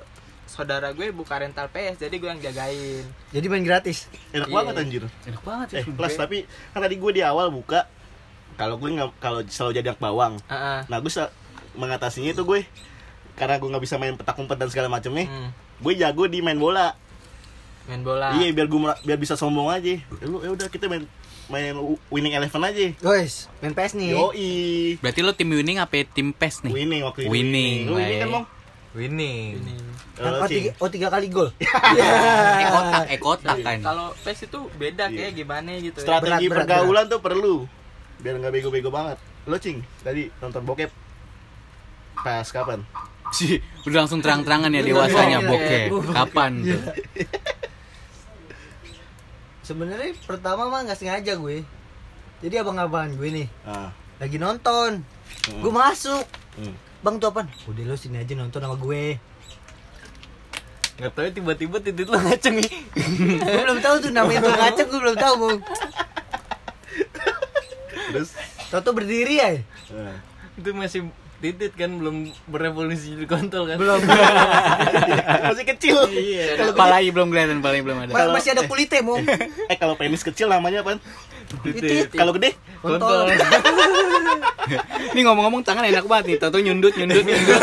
saudara 0.46 0.90
gue 0.90 1.11
buka 1.11 1.35
rental 1.35 1.66
PS, 1.66 1.98
jadi 1.98 2.14
gue 2.14 2.28
yang 2.28 2.40
jagain. 2.40 3.04
Jadi 3.30 3.46
main 3.46 3.62
gratis. 3.62 4.07
Enak 4.30 4.46
Iya. 4.46 4.54
banget 4.54 4.74
anjir. 4.76 5.02
Enak 5.24 5.42
banget 5.42 5.68
Eh, 5.74 5.85
plus 5.87 6.14
tapi 6.14 6.38
kan 6.70 6.80
tadi 6.80 6.94
gue 6.94 7.12
di 7.12 7.22
awal 7.22 7.48
buka 7.48 7.88
kalau 8.54 8.76
gue 8.76 8.87
nggak 8.88 9.18
kalau 9.18 9.42
selalu 9.44 9.72
jadi 9.74 9.88
anak 9.90 10.00
bawang. 10.00 10.35
Heeh. 10.46 10.78
Nah, 10.87 10.98
gue 10.98 11.11
mengatasinya 11.74 12.30
itu 12.30 12.42
gue 12.42 12.62
karena 13.35 13.59
gue 13.59 13.66
nggak 13.66 13.83
bisa 13.83 13.96
main 13.96 14.14
petak 14.14 14.37
umpet 14.37 14.54
dan 14.54 14.68
segala 14.68 14.87
macamnya, 14.88 15.26
Hmm, 15.26 15.50
gue 15.80 15.92
jago 15.96 16.24
di 16.24 16.38
main 16.38 16.54
bola. 16.54 16.94
main 17.85 18.00
bola. 18.00 18.33
Iya, 18.33 18.54
biar 18.54 18.64
gue 18.64 18.78
biar 19.02 19.18
bisa 19.18 19.35
sombong 19.35 19.68
aja. 19.68 19.90
Eh, 19.90 20.00
Lu 20.22 20.40
ya 20.40 20.48
udah 20.50 20.68
kita 20.68 20.87
main 20.87 21.04
main 21.44 21.76
winning 22.09 22.33
eleven 22.33 22.62
aja. 22.62 22.94
Guys, 22.96 23.52
main 23.59 23.74
PS 23.74 23.92
nih. 23.92 24.14
Yoi. 24.14 24.48
Berarti 24.96 25.20
lo 25.20 25.35
tim 25.35 25.50
winning 25.50 25.76
apa 25.76 26.00
tim 26.07 26.30
PES 26.30 26.64
nih? 26.64 26.72
Winning 26.72 27.02
waktu 27.02 27.26
itu. 27.26 27.30
Winning, 27.30 27.78
Lu 27.85 27.98
winning 27.98 28.20
kan. 28.22 28.48
Winning. 28.94 29.59
Ini. 29.59 29.74
Kan 30.14 30.33
oh, 30.37 30.46
tiga, 30.46 30.70
oh 30.78 30.87
tiga 30.87 31.09
kali 31.11 31.26
gol. 31.26 31.50
Eh 32.54 32.66
kotak, 32.70 33.04
eh 33.09 33.18
kotak 33.18 33.57
kan. 33.61 33.78
Kalau 33.83 34.14
PES 34.16 34.46
itu 34.46 34.61
beda 34.72 35.04
Iya. 35.04 35.16
kayak 35.20 35.33
gimana 35.35 35.70
gitu. 35.76 35.98
ya. 35.98 36.04
Strategi 36.04 36.46
Berat, 36.46 36.62
berat, 36.62 36.66
pergaulan 36.70 37.04
tuh 37.09 37.20
perlu. 37.20 37.54
Biar 38.16 38.35
nggak 38.37 38.52
bego-bego 38.52 38.88
banget. 38.88 39.18
Lo 39.44 39.59
cing, 39.59 39.83
tadi 40.00 40.30
nonton 40.38 40.62
bokep 40.62 40.90
pas 42.16 42.46
kapan? 42.46 42.80
Sih, 43.28 43.59
udah 43.83 43.98
langsung 44.00 44.22
terang-terangan 44.22 44.70
ya 44.70 44.80
dewasanya 44.80 45.38
Iya. 45.42 45.48
bokeh. 45.50 45.83
Kapan 46.14 46.52
tuh? 46.62 46.80
Sebenarnya 49.64 50.12
pertama 50.22 50.68
mah 50.68 50.85
nggak 50.85 50.96
sengaja 50.96 51.35
gue. 51.35 51.64
Jadi 52.40 52.54
abang-abangan 52.54 53.11
gue 53.12 53.28
nih 53.35 53.48
Ah. 53.64 53.90
lagi 54.16 54.37
nonton. 54.37 55.02
Hmm. 55.48 55.61
Gue 55.61 55.72
masuk. 55.72 56.24
Hmm. 56.54 56.74
Bang 57.04 57.20
tuh 57.20 57.28
apaan? 57.28 57.52
Udah 57.68 57.84
lo 57.84 57.94
sini 58.00 58.16
aja 58.16 58.32
nonton 58.32 58.64
sama 58.64 58.80
gue. 58.80 59.20
Nggak 60.96 61.12
tahu 61.12 61.28
tiba-tiba 61.36 61.76
titik 61.84 62.08
lu 62.08 62.16
ngaceng 62.16 62.64
nih. 62.64 62.72
gue 63.44 63.60
belum 63.68 63.78
tahu 63.84 63.94
tuh 64.08 64.10
namanya 64.14 64.40
tuh 64.48 64.56
ngaceng 64.56 64.88
gue 64.88 65.00
belum 65.04 65.16
tahu 65.20 65.34
bang. 65.36 65.58
Terus 68.08 68.30
Toto 68.72 68.90
berdiri 68.96 69.36
ya? 69.36 69.50
ah. 69.92 70.16
Itu 70.56 70.72
masih 70.72 71.12
titit 71.44 71.76
kan 71.76 71.92
belum 71.92 72.32
berevolusi 72.48 73.20
jadi 73.20 73.28
kontol 73.28 73.68
kan. 73.68 73.76
Belum. 73.76 74.00
masih 75.52 75.64
kecil. 75.76 76.08
Iya. 76.08 76.72
Palai 76.72 77.12
belum 77.12 77.28
kelihatan, 77.28 77.60
palai 77.60 77.84
belum 77.84 78.00
ada. 78.00 78.12
Ma- 78.16 78.32
masih 78.32 78.56
ada 78.56 78.64
kulitnya 78.64 79.04
mau. 79.04 79.20
eh 79.72 79.76
kalau 79.76 79.92
penis 80.00 80.24
kecil 80.24 80.48
namanya 80.48 80.80
apa? 80.80 80.96
Titit. 81.62 82.10
Kalau 82.10 82.32
gede? 82.34 82.56
Kontol. 82.80 83.30
Ini 85.14 85.20
ngomong-ngomong 85.28 85.62
tangan 85.62 85.84
enak 85.86 86.08
banget 86.08 86.24
nih. 86.34 86.36
Tato 86.40 86.58
nyundut, 86.58 86.96
nyundut, 86.96 87.22
nyundut. 87.22 87.62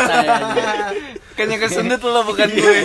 Kayaknya 1.34 1.56
kesundut 1.58 2.00
lo 2.04 2.22
bukan 2.24 2.48
gue. 2.48 2.78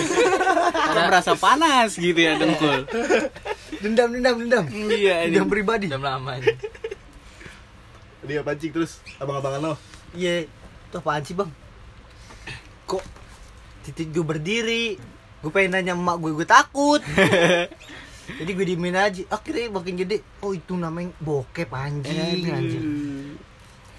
Kok 0.74 1.04
merasa 1.06 1.32
panas 1.38 1.94
gitu 1.96 2.18
ya 2.18 2.36
dengkul. 2.36 2.84
Dendam, 3.78 4.08
dendam, 4.10 4.34
dendam. 4.42 4.64
Iya, 4.90 5.28
ini. 5.28 5.38
Dendam 5.38 5.48
pribadi. 5.48 5.86
Jam 5.86 6.02
lama 6.02 6.36
ini. 6.40 6.52
dia 8.28 8.44
pancing 8.44 8.76
terus 8.76 9.00
abang-abangan 9.16 9.72
lo 9.72 9.74
Iya, 10.12 10.44
itu 10.44 10.96
apaan 11.00 11.24
sih 11.24 11.32
bang? 11.32 11.48
Kok 12.84 13.00
titik 13.88 14.12
gue 14.12 14.24
berdiri? 14.26 14.86
Gue 15.40 15.50
pengen 15.54 15.78
nanya 15.78 15.94
emak 15.94 16.16
gue, 16.18 16.32
gue 16.34 16.48
takut. 16.48 17.00
Jadi 18.28 18.50
gue 18.52 18.66
diemin 18.68 18.96
aja. 18.96 19.22
Akhirnya 19.32 19.72
makin 19.72 19.94
gede. 19.96 20.20
Oh 20.44 20.52
itu 20.52 20.76
namanya 20.76 21.16
bokep 21.24 21.72
anjing, 21.72 22.44
anjing. 22.44 22.86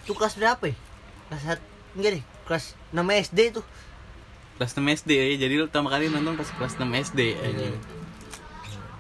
Itu 0.06 0.14
kelas 0.14 0.38
berapa 0.38 0.64
ya? 0.70 0.76
Kelas 1.30 1.42
satu, 1.42 1.66
enggak 1.98 2.12
deh. 2.22 2.24
Kelas 2.46 2.66
6 2.94 3.26
SD 3.30 3.40
tuh. 3.58 3.66
Kelas 4.62 4.72
6 4.78 4.86
SD 5.02 5.12
ya. 5.18 5.26
Jadi 5.50 5.54
lu 5.58 5.66
pertama 5.66 5.90
kali 5.90 6.14
nonton 6.14 6.38
pas 6.38 6.50
kelas 6.50 6.78
6 6.78 6.86
SD 7.10 7.20
aja. 7.42 7.66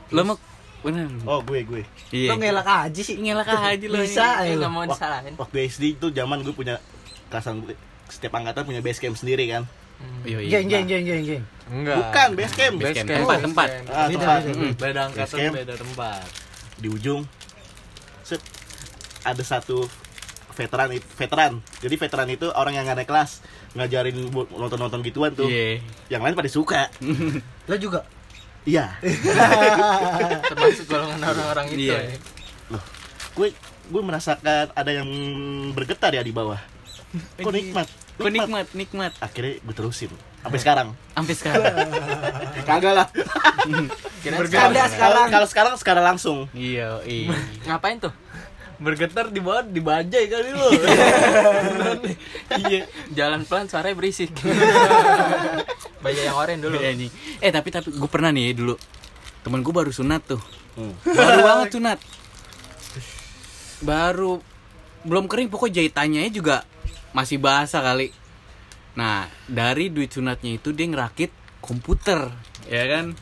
Lo 0.09 0.21
mau 0.25 0.37
bener. 0.79 1.11
oh 1.27 1.43
gue 1.43 1.59
gue 1.67 1.83
Iya. 2.15 2.33
Lo 2.33 2.35
ngelak 2.41 2.69
aja 2.89 3.01
sih. 3.03 3.19
Ngelak 3.21 3.49
aja 3.53 3.85
lo. 3.85 3.97
Bisa 4.01 4.25
aja 4.41 4.53
nggak 4.53 4.71
lo. 4.71 4.73
mau 4.73 4.83
disalahin 4.89 5.33
waktu 5.37 5.57
SD 5.69 5.83
itu 5.99 6.07
zaman 6.09 6.41
gue 6.41 6.55
punya 6.55 6.81
kasan 7.29 7.61
setiap 8.09 8.41
angkatan 8.41 8.65
punya 8.65 8.81
base 8.81 8.97
camp 8.97 9.13
sendiri 9.13 9.45
kan. 9.45 9.69
Geng, 10.21 10.65
geng, 10.65 10.85
geng, 10.85 11.03
geng, 11.03 11.23
geng. 11.23 11.43
Enggak. 11.69 11.95
bukan 12.01 12.29
base 12.33 12.53
camp 12.53 12.75
Base 12.77 12.95
camp. 12.97 13.07
Tempat, 13.13 13.37
tempat. 13.41 13.67
Ah, 13.87 14.05
Beda, 14.05 14.15
tempat. 14.15 14.39
beda. 14.41 14.57
Mm. 14.57 14.73
Beda 14.75 15.01
angkatan, 15.05 15.49
beda 15.53 15.73
tempat. 15.75 16.23
di 16.75 16.87
ujung 16.87 17.21
set 18.23 18.39
ada 19.21 19.43
satu 19.43 19.83
veteran 20.53 20.87
veteran 21.13 21.51
jadi 21.77 21.95
veteran 21.97 22.27
itu 22.27 22.47
orang 22.49 22.73
yang 22.73 22.83
nggak 22.83 22.97
naik 22.97 23.07
kelas 23.07 23.43
ngajarin 23.73 24.15
nonton 24.31 24.75
nonton 24.77 24.99
gituan 25.01 25.31
tuh 25.31 25.45
Iya. 25.45 25.83
yang 26.09 26.19
lain 26.19 26.33
pada 26.33 26.47
suka 26.47 26.87
Lo 27.65 27.75
juga. 27.75 28.07
iya 28.63 28.95
termasuk 30.49 30.85
golongan 30.85 31.19
orang-orang 31.21 31.65
itu 31.69 31.79
Iya. 31.85 31.97
ya. 31.97 32.17
loh 32.69 32.83
gue 33.35 33.47
gue 33.85 34.01
merasakan 34.01 34.71
ada 34.71 34.91
yang 34.93 35.09
bergetar 35.71 36.11
ya 36.11 36.21
di 36.21 36.31
bawah 36.31 36.59
kok 37.35 37.49
nikmat 37.49 37.87
Kok 38.15 38.27
nikmat, 38.29 38.67
nikmat. 38.73 39.11
akhirnya 39.17 39.57
gue 39.57 39.73
terusin 39.73 40.11
sampai 40.39 40.55
sekarang 40.57 40.87
Sampai 41.11 41.33
sekarang. 41.33 41.71
kagak 42.67 42.93
lah 42.93 43.07
Berganda 44.19 44.47
sekarang. 44.47 44.89
sekarang. 44.89 45.27
kalau 45.29 45.47
sekarang 45.47 45.73
sekarang 45.75 46.03
langsung 46.05 46.37
iya, 46.51 46.99
iya. 47.03 47.31
ngapain 47.65 47.97
tuh 47.97 48.11
Bergetar 48.77 49.27
di 49.27 49.39
bawah 49.39 49.59
dibajai 49.61 50.25
kali 50.25 50.51
lu. 50.51 50.67
Iya. 52.61 52.87
jalan 53.11 53.43
pelan 53.43 53.67
suaranya 53.67 53.91
berisik 53.93 54.31
Baja 56.03 56.21
yang 56.21 56.33
oranye 56.33 56.59
dulu 56.59 56.75
Iya, 56.77 56.95
nih. 56.95 57.11
Eh 57.39 57.51
tapi 57.51 57.69
tapi 57.69 57.91
gue 57.91 58.07
pernah 58.07 58.29
nih 58.29 58.51
dulu 58.53 58.79
temen 59.39 59.59
gue 59.59 59.73
baru 59.73 59.89
sunat 59.89 60.21
tuh 60.25 60.41
Hmm. 60.69 60.95
baru 61.03 61.39
banget 61.41 61.67
sunat 61.73 61.99
baru 63.79 64.39
belum 65.01 65.25
kering 65.25 65.47
pokoknya 65.47 65.75
jahitannya 65.77 66.27
juga 66.29 66.63
masih 67.11 67.41
basah 67.41 67.81
kali. 67.81 68.13
Nah 68.97 69.29
dari 69.47 69.89
duit 69.89 70.11
sunatnya 70.13 70.57
itu 70.57 70.75
dia 70.75 70.85
ngerakit 70.89 71.31
komputer 71.63 72.29
ya 72.67 72.83
kan? 72.89 73.15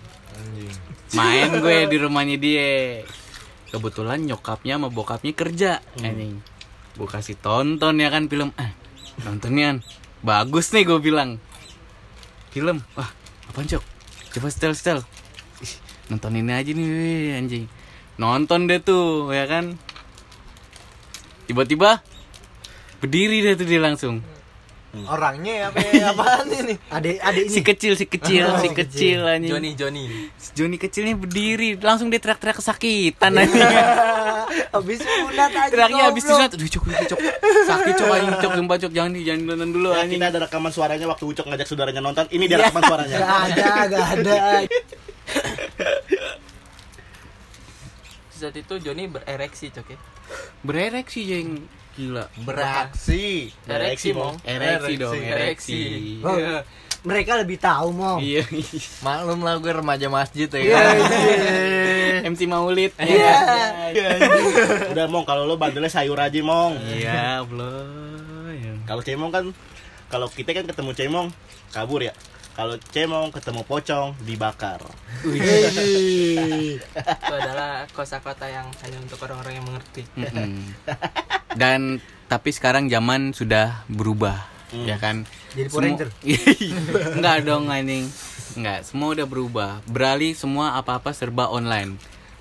Main 1.16 1.52
gue 1.64 1.88
di 1.88 1.98
rumahnya 1.98 2.38
dia. 2.40 3.04
Kebetulan 3.68 4.24
nyokapnya 4.24 4.80
sama 4.80 4.88
bokapnya 4.88 5.34
kerja 5.36 5.84
anjing. 6.00 6.40
Gue 6.96 7.08
kasih 7.08 7.36
tonton 7.38 8.00
ya 8.00 8.10
kan 8.10 8.32
film. 8.32 8.56
Ah 8.56 8.72
nontonnya 9.26 9.82
bagus 10.24 10.72
nih 10.72 10.88
gue 10.88 11.00
bilang. 11.00 11.42
Film. 12.52 12.82
Wah 12.96 13.12
apaan 13.52 13.68
cok? 13.68 13.84
Coba 14.38 14.48
setel 14.52 14.74
setel. 14.74 15.00
Ih, 15.64 15.74
nonton 16.10 16.38
ini 16.38 16.52
aja 16.54 16.72
nih 16.72 17.38
anjing. 17.38 17.66
Nonton 18.18 18.66
deh 18.66 18.82
tuh 18.82 19.30
ya 19.30 19.46
kan? 19.46 19.78
Tiba-tiba 21.48 22.04
berdiri 22.98 23.38
deh 23.42 23.54
tuh 23.54 23.66
dia 23.66 23.80
langsung 23.80 24.22
Orangnya 24.98 25.70
apa 25.70 25.78
ya? 25.84 26.10
Apaan 26.16 26.48
ini? 26.50 26.74
Adek, 26.90 27.22
adek 27.22 27.44
ini. 27.44 27.54
si 27.54 27.60
kecil 27.62 27.94
si 27.94 28.06
kecil 28.08 28.50
Oh, 28.50 28.58
si 28.58 28.72
kecil 28.72 29.20
anjing 29.22 29.52
Joni 29.52 29.72
Joni 29.76 30.04
Si 30.34 30.50
Joni 30.52 30.76
kecilnya 30.76 31.14
berdiri 31.14 31.78
langsung 31.78 32.08
dia 32.08 32.18
teriak-teriak 32.18 32.58
kesakitan 32.58 33.36
anjing 33.36 33.62
Habis 34.74 34.98
sunat 35.00 35.52
aja. 35.52 35.70
teriaknya 35.70 36.04
habis 36.08 36.24
sunat 36.24 36.50
aduh 36.50 36.66
cok 36.66 36.84
cok 37.14 37.20
sakit 37.68 37.94
cok 37.94 38.10
anjing 38.10 38.36
cok 38.40 38.52
sumpah 38.56 38.78
cok 38.80 38.92
jangan 38.92 39.12
di 39.12 39.22
jangan 39.22 39.42
nonton 39.46 39.70
dulu 39.72 39.90
Ya, 39.92 40.02
anjing 40.02 40.18
kita 40.18 40.28
ada 40.28 40.40
rekaman 40.42 40.72
suaranya 40.72 41.06
waktu 41.06 41.24
Ucok 41.28 41.46
ngajak 41.46 41.68
saudaranya 41.68 42.02
nonton. 42.02 42.26
Ini 42.28 42.44
dia 42.48 42.58
rekaman 42.58 42.84
suaranya. 42.84 43.16
Gak 43.22 43.30
ada, 43.44 43.72
gak 43.86 44.08
ada. 44.18 44.36
saat 48.30 48.54
itu 48.54 48.74
Joni 48.80 49.10
berereksi 49.10 49.70
cok 49.70 49.88
ya 49.88 49.98
berereksi 50.62 51.26
jeng 51.26 51.66
gila 51.98 52.30
Beraksi. 52.40 53.50
ereksi 53.66 54.14
mong 54.14 54.38
ereksi 54.44 54.94
dong 54.96 55.18
Ereksi. 55.18 55.82
Oh, 56.22 56.38
mereka 57.04 57.36
lebih 57.36 57.58
tahu 57.58 57.90
mau. 57.90 58.18
iya 58.20 58.46
Maklum 59.00 59.40
lah 59.40 59.58
gue 59.58 59.72
remaja 59.72 60.08
masjid 60.08 60.46
ya. 60.46 60.60
Iya, 60.60 60.80
iya. 60.94 62.28
MC 62.30 62.46
Maulid 62.46 62.92
Iya. 62.98 63.34
Udah 64.92 65.06
mong 65.08 65.24
kalau 65.24 65.44
lo 65.44 65.56
bandelnya 65.56 65.88
sayur 65.88 66.18
aja 66.18 66.38
mong. 66.38 66.78
iya 66.92 67.42
belum 67.42 68.54
ya. 68.54 68.74
Kalau 68.86 69.02
cemong 69.02 69.32
kan 69.32 69.46
kalau 70.08 70.28
kita 70.28 70.52
kan 70.52 70.64
ketemu 70.64 70.92
cemong 70.94 71.28
kabur 71.70 72.02
ya. 72.02 72.14
Kalau 72.58 72.74
cemong 72.90 73.30
ketemu 73.30 73.62
pocong 73.62 74.18
dibakar. 74.20 74.82
itu 75.22 76.82
adalah 77.30 77.86
kosakata 77.94 78.50
yang 78.50 78.66
hanya 78.82 78.98
untuk 78.98 79.22
orang-orang 79.22 79.62
yang 79.62 79.66
mengerti 79.66 80.04
Mm-mm. 80.18 80.66
Dan 81.54 82.02
tapi 82.26 82.50
sekarang 82.50 82.90
zaman 82.90 83.32
sudah 83.32 83.86
berubah, 83.88 84.42
ya 84.74 84.98
kan? 84.98 85.30
Jadi 85.54 85.70
Power 85.70 85.84
Ranger. 85.86 86.10
Enggak 87.18 87.38
dong 87.46 87.70
anjing. 87.70 88.10
Enggak, 88.58 88.84
semua 88.84 89.14
udah 89.14 89.26
berubah. 89.26 89.72
Beralih 89.86 90.34
semua 90.34 90.76
apa-apa 90.76 91.14
serba 91.14 91.48
online. 91.48 91.96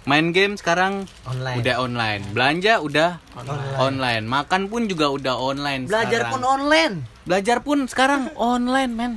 Main 0.07 0.31
game 0.31 0.55
sekarang 0.55 1.03
Online. 1.27 1.59
udah 1.61 1.75
online. 1.83 2.23
Belanja 2.31 2.79
udah 2.79 3.19
Online. 3.35 3.75
online. 3.77 4.25
Makan 4.25 4.71
pun 4.71 4.87
juga 4.87 5.11
udah 5.11 5.35
online 5.35 5.85
Belajar 5.85 6.25
sekarang. 6.25 6.33
pun 6.33 6.43
online. 6.47 6.95
Belajar 7.27 7.59
pun 7.61 7.79
sekarang 7.85 8.31
online, 8.33 8.93
men. 8.95 9.13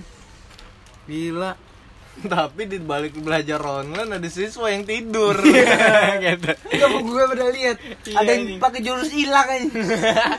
Gila. 1.09 1.51
Tapi 2.33 2.61
di 2.67 2.77
balik 2.77 3.17
belajar 3.19 3.59
online 3.63 4.19
ada 4.19 4.29
siswa 4.29 4.67
yang 4.69 4.83
tidur. 4.83 5.35
gitu. 6.23 6.51
Enggak 6.69 6.89
mau 6.91 7.01
gue 7.01 7.23
pada 7.33 7.45
lihat. 7.49 7.77
Ada 8.13 8.29
yang 8.35 8.45
pakai 8.61 8.81
jurus 8.83 9.11
hilang 9.13 9.47
aja. 9.47 9.67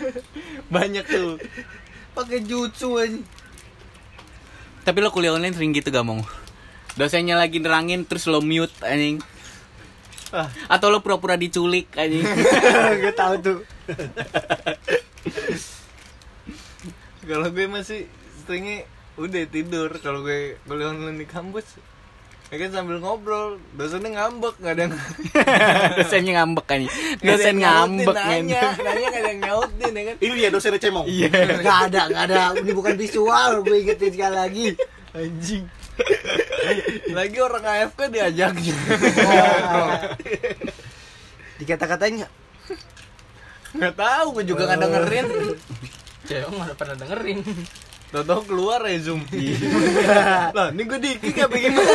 Banyak 0.75 1.05
tuh. 1.09 1.37
pakai 2.11 2.43
jutsu 2.43 2.99
aja. 2.99 3.21
Tapi 4.83 4.99
lo 4.99 5.15
kuliah 5.15 5.37
online 5.37 5.55
sering 5.55 5.71
gitu 5.71 5.93
gak 5.95 6.03
mau? 6.03 6.19
Dosennya 6.99 7.39
lagi 7.39 7.63
nerangin 7.63 8.03
terus 8.03 8.27
lo 8.27 8.43
mute 8.43 8.75
anjing. 8.83 9.23
Ah. 10.35 10.51
Atau 10.67 10.91
lo 10.91 11.01
pura-pura 11.01 11.39
diculik 11.39 11.87
anjing. 11.95 12.27
Gue 12.99 13.15
tahu 13.15 13.35
tuh. 13.41 13.59
Kalau 17.25 17.49
gue 17.55 17.67
masih 17.71 18.11
seringnya 18.43 18.91
udah 19.21 19.45
tidur 19.53 19.91
kalau 20.01 20.25
gue 20.25 20.57
kuliah 20.65 20.89
online 20.89 21.21
di 21.21 21.27
kampus. 21.29 21.77
Ya 22.51 22.59
kan 22.67 22.75
sambil 22.75 22.99
ngobrol, 22.99 23.63
dosennya 23.79 24.11
ngambek, 24.11 24.59
nggak 24.59 24.75
ada 24.75 24.83
yang 24.83 24.95
Dosennya 26.03 26.33
ngambek 26.43 26.65
nggak 26.67 26.79
ada 26.83 27.23
Dosen 27.23 27.57
ngambek 27.63 28.17
nanya, 28.19 28.63
nanya 28.75 29.07
nggak 29.07 29.23
ada 29.23 29.31
yang 29.31 29.41
nyautin 29.47 29.93
ya 29.95 30.03
kan. 30.03 30.17
Ini 30.19 30.33
dia 30.35 30.49
dosennya 30.51 30.81
cemong. 30.83 31.07
Iya. 31.07 31.31
Gak 31.63 31.79
ada, 31.87 32.01
gak 32.11 32.23
ada. 32.27 32.43
Ini 32.59 32.73
bukan 32.75 32.95
visual. 32.99 33.63
Gue 33.63 33.77
ingetin 33.87 34.11
sekali 34.11 34.35
lagi. 34.35 34.67
Anjing. 35.15 35.65
Lagi 37.15 37.39
orang 37.39 37.63
AFK 37.63 38.01
diajaknya. 38.11 38.75
Dikata-katain 41.63 42.15
nggak? 42.19 42.33
Nggak 43.79 43.95
tahu, 43.95 44.27
gue 44.35 44.45
juga 44.51 44.63
nggak 44.67 44.81
dengerin. 44.91 45.27
cewek 46.27 46.51
mana 46.51 46.75
pernah 46.75 46.95
dengerin 46.99 47.43
Tahu-tahu 48.11 48.41
keluar 48.51 48.83
ya 48.91 48.99
Zoom. 48.99 49.23
Lah, 50.57 50.75
ini 50.75 50.83
gue 50.83 50.99
dikik 50.99 51.47
apa 51.47 51.55
gimana? 51.55 51.95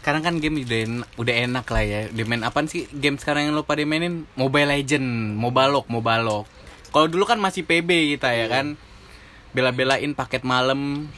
Sekarang 0.00 0.24
kan 0.24 0.34
game 0.40 0.64
udah 0.64 0.80
enak, 0.88 1.08
udah 1.20 1.34
enak 1.44 1.66
lah 1.68 1.84
ya. 1.84 2.00
Di 2.08 2.24
main 2.24 2.40
apaan 2.40 2.64
sih 2.64 2.88
game 2.88 3.20
sekarang 3.20 3.52
yang 3.52 3.54
lo 3.60 3.68
pada 3.68 3.84
mainin? 3.84 4.24
Mobile 4.32 4.72
Legend, 4.72 5.36
Mobalok, 5.36 5.92
Mobalok. 5.92 6.48
Kalau 6.88 7.06
dulu 7.06 7.28
kan 7.28 7.36
masih 7.36 7.68
PB 7.68 8.16
kita 8.16 8.32
ya 8.32 8.48
kan. 8.48 8.80
Bela-belain 9.52 10.16
paket 10.16 10.40
malam 10.40 11.12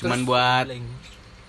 cuman 0.00 0.18
Terus 0.24 0.26
buat 0.26 0.66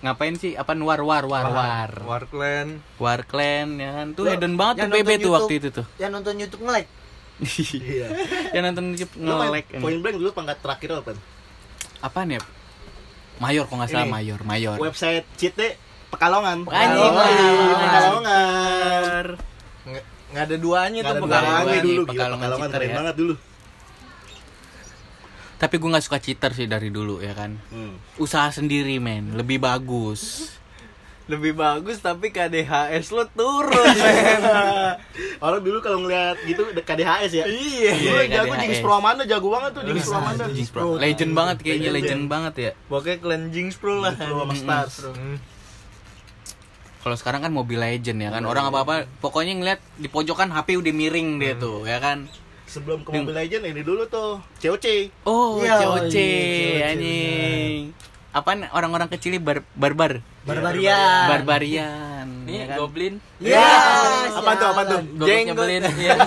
ngapain 0.03 0.35
sih? 0.35 0.59
Apa 0.59 0.75
war 0.75 0.99
war 1.01 1.23
war 1.23 1.47
war. 1.47 1.91
Warclan. 2.03 2.83
War 2.99 3.23
Clan 3.23 3.79
ya 3.79 3.89
kan. 3.95 4.07
Tuh 4.11 4.27
hedon 4.27 4.59
banget 4.59 4.83
tuh 4.83 4.91
PB 4.91 5.09
tuh 5.23 5.31
waktu 5.31 5.53
itu 5.63 5.69
tuh. 5.71 5.85
Yang 5.95 6.11
nonton 6.11 6.35
YouTube 6.43 6.61
nge-like. 6.67 6.91
Iya. 7.41 8.07
yang 8.55 8.63
nonton 8.71 8.95
YouTube 8.95 9.19
nge-like. 9.19 9.67
Point 9.83 9.99
Blank 9.99 10.15
dulu 10.19 10.31
pangkat 10.31 10.57
terakhir 10.63 10.89
apa? 11.03 11.11
Apaan 11.99 12.35
ya? 12.35 12.41
Mayor 13.43 13.67
kok 13.67 13.75
nggak 13.75 13.89
salah 13.91 14.07
Ini. 14.07 14.13
Mayor, 14.15 14.39
Mayor. 14.47 14.77
Website 14.79 15.27
cheat 15.35 15.55
deh 15.59 15.75
Pekalongan. 16.07 16.63
Anjing, 16.63 17.11
Pekalongan. 17.11 17.27
Pekalongan. 17.27 17.81
Pekalongan. 17.83 19.25
Nggak 20.35 20.43
ada 20.51 20.57
duanya 20.59 20.99
tuh 20.99 21.15
pegangannya 21.23 21.79
dulu 21.79 22.01
Pekalongan 22.07 22.47
pekalongan 22.47 22.69
keren 22.75 22.89
ya. 22.91 22.95
banget 22.99 23.15
dulu 23.15 23.33
Tapi 25.55 25.75
gue 25.79 25.89
nggak 25.95 26.03
suka 26.03 26.19
cheater 26.19 26.51
sih 26.51 26.67
dari 26.67 26.91
dulu 26.91 27.23
ya 27.23 27.31
kan. 27.31 27.55
Hmm. 27.71 27.95
Usaha 28.19 28.51
sendiri 28.51 28.99
men, 28.99 29.39
lebih 29.39 29.63
bagus. 29.63 30.51
Lebih 31.25 31.53
bagus 31.53 31.97
tapi 31.99 32.29
KDHS 32.29 33.09
lo 33.09 33.25
turun 33.27 33.73
men 33.97 34.41
Orang 35.35 35.61
dulu 35.61 35.81
kalau 35.81 35.99
ngeliat 35.99 36.37
gitu 36.43 36.61
KDHS 36.69 37.31
ya. 37.33 37.45
iya 37.45 37.91
Gue 37.93 38.21
Iya, 38.23 38.41
jago 38.41 38.53
KDHS. 38.53 38.61
Jinx 38.61 38.75
Pro 38.79 38.93
Amanda 38.93 39.23
jago 39.25 39.47
banget 39.49 39.71
tuh 39.73 39.81
Jinx 39.83 40.05
Pro 40.05 40.17
Amanda. 40.17 40.43
Jinx 40.47 40.67
Pro. 40.69 40.83
Legend 40.95 41.31
banget 41.33 41.57
kayaknya, 41.59 41.89
Legend, 41.91 42.23
banget 42.25 42.53
ya. 42.55 42.71
pokoknya 42.85 43.17
cleansing 43.19 43.67
pro 43.73 43.99
lah 43.99 44.13
Pro 44.13 44.43
sama 44.43 44.53
Stars. 44.53 44.95
Hmm. 45.07 45.37
Kalau 47.01 47.15
sekarang 47.15 47.41
kan 47.41 47.51
Mobile 47.51 47.81
Legend 47.83 48.17
ya 48.19 48.29
kan. 48.29 48.41
Orang 48.43 48.69
apa-apa 48.69 49.05
pokoknya 49.17 49.53
ngeliat 49.55 49.79
di 49.95 50.05
pojokan 50.05 50.49
HP 50.49 50.77
udah 50.77 50.89
miring 50.89 51.37
dia 51.37 51.53
tuh 51.53 51.85
ya 51.85 51.97
kan. 51.97 52.25
Sebelum 52.65 53.01
ke 53.01 53.13
Mobile 53.13 53.33
Legend 53.35 53.63
ini 53.67 53.81
dulu 53.81 54.05
tuh 54.05 54.41
COC. 54.57 54.85
Oh, 55.23 55.57
Iya, 55.57 55.77
COC 55.77 55.77
iya, 55.77 55.85
COC, 55.85 56.15
anjing. 56.83 57.79
Apaan 58.35 58.67
orang-orang 58.75 59.07
kecil 59.07 59.39
bar 59.39 59.63
barbar? 59.79 60.19
Barbarian. 60.43 61.25
Barbarian. 61.31 62.27
Nih 62.43 62.67
ya 62.67 62.75
kan? 62.75 62.77
goblin. 62.83 63.13
Ya. 63.39 63.63
Apa 64.35 64.51
tuh, 64.59 64.67
apa 64.75 64.81
tuh? 64.83 64.99
Jenggot. 65.23 65.67
Iya. 65.71 66.15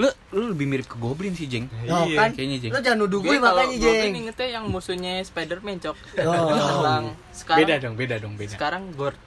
Lu 0.00 0.08
lu 0.32 0.56
lebih 0.56 0.64
mirip 0.64 0.86
ke 0.88 0.96
Goblin 0.96 1.36
sih, 1.36 1.44
Jeng. 1.44 1.68
Oh, 1.90 2.08
Iya, 2.08 2.16
kan? 2.16 2.30
kayaknya, 2.32 2.56
Jeng. 2.62 2.72
Lo 2.72 2.78
jangan 2.80 2.98
nuduh 3.04 3.20
gue 3.20 3.36
makanya, 3.36 3.76
goblin 3.76 3.84
Jeng. 3.84 4.14
ingetnya 4.24 4.48
yang 4.56 4.64
musuhnya 4.70 5.20
Spider-Man, 5.20 5.76
Cok. 5.82 5.96
Oh. 6.24 7.12
Sekarang 7.36 7.58
Beda 7.60 7.74
dong, 7.76 7.94
beda 8.00 8.16
dong, 8.16 8.34
beda. 8.40 8.54
Sekarang 8.56 8.82
Gord. 8.96 9.18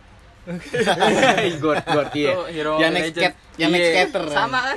God, 0.44 1.80
God, 1.96 2.10
iya. 2.14 2.36
Yang 2.52 2.92
next 2.92 3.08
legend. 3.08 3.16
skate, 3.16 3.38
yang 3.56 3.70
next 3.72 3.80
Iya, 3.82 3.94
skater. 3.96 4.24
Sama 4.28 4.60
kan? 4.60 4.76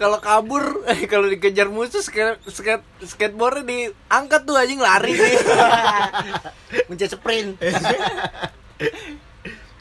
kalau 0.00 0.18
kabur 0.18 0.64
kalau 1.12 1.26
dikejar 1.28 1.68
musuh 1.68 2.00
skate, 2.00 2.40
skate 2.48 2.80
skateboardnya 3.02 3.62
diangkat 3.92 4.40
tuh 4.42 4.56
anjing 4.56 4.80
lari 4.80 5.12
Mencet 6.88 7.12
sprint. 7.12 7.60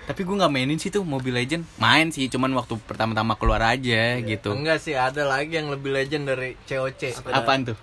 Tapi 0.03 0.19
gue 0.19 0.35
nggak 0.35 0.51
mainin 0.51 0.75
sih 0.75 0.91
tuh 0.91 1.01
Mobile 1.01 1.39
Legend. 1.39 1.63
Main 1.79 2.11
sih, 2.11 2.27
cuman 2.27 2.51
waktu 2.53 2.75
pertama-tama 2.77 3.39
keluar 3.39 3.63
aja 3.63 4.19
gitu. 4.19 4.51
enggak 4.51 4.83
sih 4.83 4.93
ada 4.93 5.23
lagi 5.23 5.55
yang 5.55 5.71
lebih 5.71 5.95
legend 5.95 6.27
dari 6.27 6.59
COC 6.59 7.23
Apaan 7.25 7.71
tuh? 7.71 7.77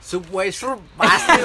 Subway 0.00 0.48
Surf 0.48 0.80
pasti 0.96 1.36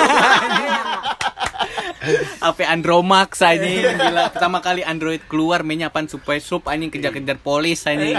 HP 2.39 2.59
Andromax 2.63 3.39
anjing. 3.39 3.85
Gila 3.85 4.33
pertama 4.33 4.57
kali 4.59 4.81
Android 4.81 5.21
keluar 5.25 5.61
mainnya 5.61 5.87
apaan? 5.87 6.05
Super 6.05 6.37
Sup 6.37 6.65
anjing 6.65 6.89
kejar-kejar 6.89 7.37
polis 7.37 7.85
anjing. 7.85 8.17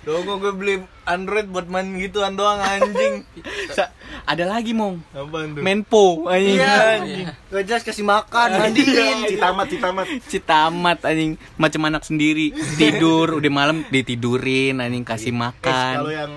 Dogo 0.00 0.40
gue 0.40 0.52
beli 0.56 0.74
Android 1.04 1.44
buat 1.44 1.68
main 1.68 1.92
gituan 1.94 2.32
doang 2.32 2.56
anjing. 2.56 3.20
Sa- 3.68 3.92
ada 4.24 4.48
lagi 4.48 4.72
mong. 4.72 4.96
Apaan 5.12 5.52
tuh? 5.52 5.60
Menpo 5.60 6.06
anjing. 6.24 6.56
Iya. 6.56 7.36
Gak 7.52 7.64
jelas 7.66 7.82
kasih 7.82 8.06
makan, 8.08 8.48
mandiin. 8.56 9.28
Citamat, 9.28 9.66
citamat. 9.68 10.06
Citamat 10.24 10.98
anjing. 11.04 11.36
Macam 11.54 11.82
anak 11.84 12.02
sendiri. 12.02 12.48
Tidur 12.80 13.36
udah 13.36 13.52
malam 13.52 13.84
ditidurin 13.84 14.80
anjing 14.80 15.04
kasih 15.04 15.34
Eh, 15.34 15.36
makan. 15.36 15.94
Kalau 16.00 16.12
yang 16.14 16.32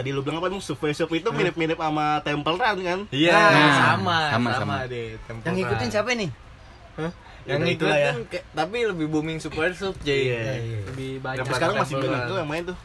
tadi 0.00 0.10
lu 0.10 0.20
bilang 0.20 0.40
apa 0.40 0.48
nih 0.48 0.58
Subway 0.58 0.90
Shop 0.90 1.12
itu 1.12 1.28
mirip-mirip 1.28 1.76
sama 1.76 2.18
Temple 2.20 2.56
Run 2.56 2.78
kan? 2.80 3.00
Iya, 3.10 3.30
Nah, 3.30 3.52
sama, 3.52 3.68
sama, 3.76 4.16
sama, 4.30 4.50
sama. 4.54 4.74
deh. 4.86 5.20
Tempo 5.22 5.44
Yang 5.44 5.54
ngikutin 5.58 5.84
Run. 5.84 5.92
siapa 5.92 6.10
nih? 6.10 6.30
Hah? 6.96 7.12
Yang 7.42 7.58
Udah 7.58 7.70
itulah 7.70 7.96
ngikutin 7.96 8.16
ya. 8.16 8.30
kayak- 8.30 8.46
tapi 8.50 8.76
lebih 8.82 9.06
booming 9.06 9.38
Super 9.38 9.68
Sub, 9.72 9.92
Jay. 10.00 10.32
Iya. 10.32 10.40
Lebih 10.88 11.20
banyak. 11.20 11.44
Dapat- 11.44 11.54
Sekarang 11.54 11.74
masih 11.76 11.94
Temple 11.94 12.08
banyak 12.08 12.24
tuh 12.26 12.36
yang 12.38 12.48
main 12.48 12.64
tuh. 12.64 12.78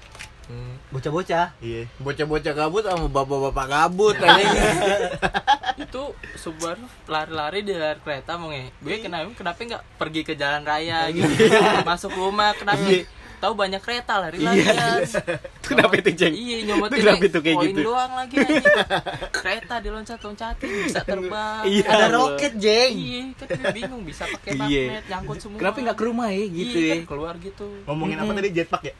Hmm. 0.46 0.74
Bocah-bocah. 0.88 1.48
Iya. 1.58 1.82
Bocah-bocah 1.98 2.54
gabut 2.54 2.84
sama 2.84 3.08
bapak-bapak 3.08 3.66
gabut 3.66 4.16
anjing. 4.16 4.46
itu 5.78 6.02
Subaru 6.36 6.80
lari-lari 7.06 7.60
di 7.62 7.74
layar 7.74 8.00
kereta 8.00 8.36
mau 8.36 8.48
nge 8.48 8.72
gue 8.78 8.96
kenapa 9.02 9.28
kenapa 9.34 9.60
nggak 9.60 9.84
pergi 9.98 10.22
ke 10.24 10.34
jalan 10.34 10.64
raya 10.64 11.04
gitu 11.10 11.28
masuk 11.84 12.16
rumah 12.16 12.54
kenapa 12.54 12.80
tahu 13.38 13.54
banyak 13.54 13.80
kereta 13.80 14.14
lari-larian 14.18 15.04
kenapa 15.62 15.94
itu 15.96 16.12
jeng 16.14 16.34
iya 16.34 16.58
Kenapa 16.92 17.24
itu 17.24 17.40
kayak 17.40 17.56
koin 17.56 17.70
gitu? 17.70 17.82
doang 17.86 18.12
lagi 18.12 18.36
anjing. 18.38 18.76
kereta 19.32 19.76
diloncat-loncatin 19.80 20.70
bisa 20.84 21.02
terbang 21.02 21.64
Iya. 21.66 21.86
Ada 21.88 22.08
roket, 22.12 22.54
Jeng. 22.56 22.94
iya 22.96 23.22
kan 23.36 23.72
bingung 23.72 24.02
bisa 24.02 24.24
pakai 24.28 24.52
Iya. 24.54 24.84
magnet 24.86 25.04
nyangkut 25.08 25.38
semua 25.40 25.58
kenapa 25.58 25.78
nggak 25.82 25.98
ke 25.98 26.06
rumah 26.06 26.28
ya 26.30 26.46
gitu 26.46 26.78
iya, 26.78 26.86
ya 26.86 26.96
kan 26.96 27.08
keluar 27.08 27.34
gitu 27.38 27.66
Ngomongin 27.86 28.18
apa 28.18 28.32
tadi 28.34 28.50
jetpack 28.52 28.84
ya? 28.84 28.96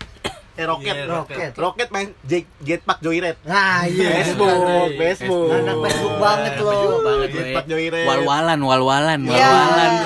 Eh 0.56 0.64
roket. 0.64 0.96
Iya, 0.96 1.04
roket. 1.06 1.52
Roket 1.54 1.88
main 1.92 2.16
jet, 2.24 2.48
jetpack 2.60 3.00
Joyride. 3.00 3.36
Nah, 3.44 3.84
iya. 3.84 4.24
Facebook, 4.24 4.56
Facebook. 4.96 5.52
Anak 5.52 5.76
Facebook 5.84 6.16
banget 6.16 6.54
lo. 6.56 6.64
Facebook 6.66 7.02
banget 7.04 7.28
lo 7.28 7.36
ya. 7.36 7.36
Jetpack 7.36 7.66
Joyride. 7.68 8.06
wal-walan 8.06 8.60
wal-walan 8.62 9.20
Iya. 9.26 9.36
wal-walan 9.36 9.92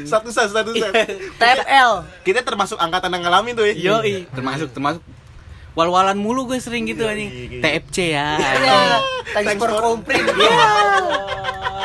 tuh 0.00 0.08
Satu 0.08 0.28
satu 0.32 0.72
set. 0.72 0.92
Tap 1.36 1.60
L. 1.66 1.92
Kita 2.20 2.40
termasuk 2.40 2.76
angkatan 2.76 3.12
yang 3.12 3.22
ngalamin 3.22 3.52
tuh 3.52 3.64
ya. 3.64 3.74
Yoi, 3.76 4.24
termasuk 4.28 4.72
termasuk 4.72 5.04
wal-walan 5.70 6.16
mulu 6.16 6.44
gue 6.46 6.56
sering 6.56 6.88
gitu 6.88 7.04
anjing. 7.04 7.28
gitu. 7.28 7.60
TFC 7.60 7.96
ya. 8.10 8.40
Iya. 8.40 8.80
Thanks 9.36 9.54
for 9.56 9.70
complete. 9.76 10.24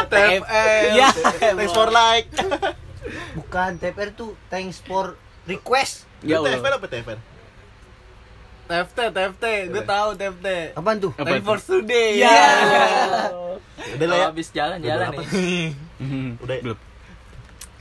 TFL. 0.05 0.79
Iya. 0.93 1.07
Thanks 1.51 1.73
for 1.73 1.89
like. 1.89 2.31
Bukan 3.35 3.77
TPR 3.77 4.09
tuh 4.11 4.33
thanks 4.47 4.79
for 4.79 5.19
request. 5.43 6.07
Ya. 6.21 6.39
TFR 6.39 6.79
apa 6.79 6.87
TFR? 6.87 7.19
TFT, 8.65 8.99
TFT, 9.09 9.43
gue 9.69 9.83
tahu 9.83 10.09
TFT. 10.13 10.47
Apaan 10.73 10.97
tuh? 10.97 11.11
Apa 11.13 11.27
Time 11.31 11.43
for 11.43 11.59
today. 11.59 12.17
Iya. 12.17 12.41
Udah 13.93 14.05
lah 14.05 14.17
ya. 14.17 14.25
habis 14.27 14.47
jalan-jalan 14.49 15.07
nih 15.13 15.27
Mhm. 15.97 16.27
Udah. 16.39 16.55
Belum. 16.59 16.77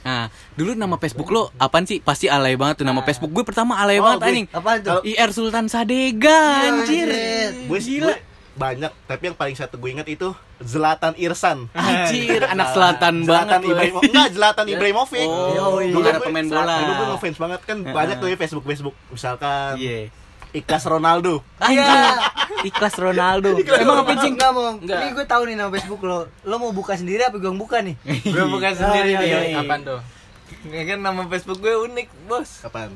Nah, 0.05 0.29
dulu 0.53 0.77
nama 0.77 0.97
Facebook 0.97 1.29
lo 1.29 1.49
apaan 1.57 1.83
sih? 1.83 1.99
Pasti 1.99 2.29
alay 2.29 2.55
banget 2.55 2.79
tuh 2.79 2.87
nama 2.87 3.01
Facebook 3.01 3.33
gue 3.33 3.41
pertama 3.43 3.75
alay 3.75 3.97
Oh, 3.97 4.05
banget 4.05 4.19
gue- 4.19 4.29
anjing. 4.29 4.47
Apaan 4.53 4.79
tuh? 4.79 5.01
IR 5.03 5.31
Sultan 5.31 5.67
Sadega 5.67 6.41
anjir. 6.69 7.09
anjir. 7.09 7.51
Gue 7.65 7.79
Gila. 7.81 8.05
gue 8.07 8.17
banyak, 8.55 8.93
tapi 9.03 9.23
yang 9.25 9.35
paling 9.35 9.57
satu 9.57 9.75
gue 9.75 9.91
ingat 9.91 10.07
itu 10.07 10.31
Zlatan 10.61 11.17
Irsan. 11.17 11.67
Anjir, 11.73 12.45
anak 12.45 12.71
selatan 12.71 13.25
banget 13.25 13.49
Zlatan. 13.57 13.61
Ibrahimovic. 13.67 14.05
Enggak, 14.07 14.29
Zlatan 14.31 14.67
Ibrahimovic. 14.77 15.27
Oh, 15.27 15.81
Dulu 15.81 16.05
ada 16.05 16.21
pemain 16.21 16.47
bola. 16.47 16.77
Dulu 16.77 16.93
gue 16.93 17.07
ngefans 17.11 17.39
banget 17.41 17.61
kan 17.65 17.77
banyak 17.83 18.17
tuh 18.19 18.29
ya 18.29 18.37
Facebook 18.37 18.63
Facebook. 18.63 18.95
Misalkan 19.09 19.81
Iya. 19.81 20.13
Ikhlas 20.55 20.87
Ronaldo. 20.87 21.43
Anjir. 21.59 21.83
Ikhlas 22.63 22.95
Ronaldo. 22.95 23.59
Emang 23.59 24.07
apa 24.07 24.13
cing? 24.23 24.39
Enggak 24.39 24.51
mau. 24.55 24.79
Enggak. 24.79 25.01
Ini 25.03 25.11
gue 25.11 25.27
tahu 25.27 25.43
nih 25.51 25.57
nama 25.59 25.71
Facebook 25.75 26.03
lo. 26.07 26.31
Lo 26.47 26.55
mau 26.63 26.71
buka 26.71 26.95
sendiri 26.95 27.27
apa 27.27 27.37
gue 27.37 27.51
yang 27.51 27.59
buka 27.59 27.83
nih? 27.83 27.99
Gue 28.23 28.47
bukan 28.47 28.71
sendiri 28.79 29.11
iya, 29.13 29.19
nih. 29.19 29.29
iya. 29.51 29.61
apaan 29.61 29.83
tuh 29.83 30.01
Ini 30.65 30.87
kan 30.87 30.99
nama 31.03 31.27
Facebook 31.27 31.59
gue 31.59 31.75
unik, 31.75 32.09
Bos. 32.31 32.63
Kapan? 32.63 32.95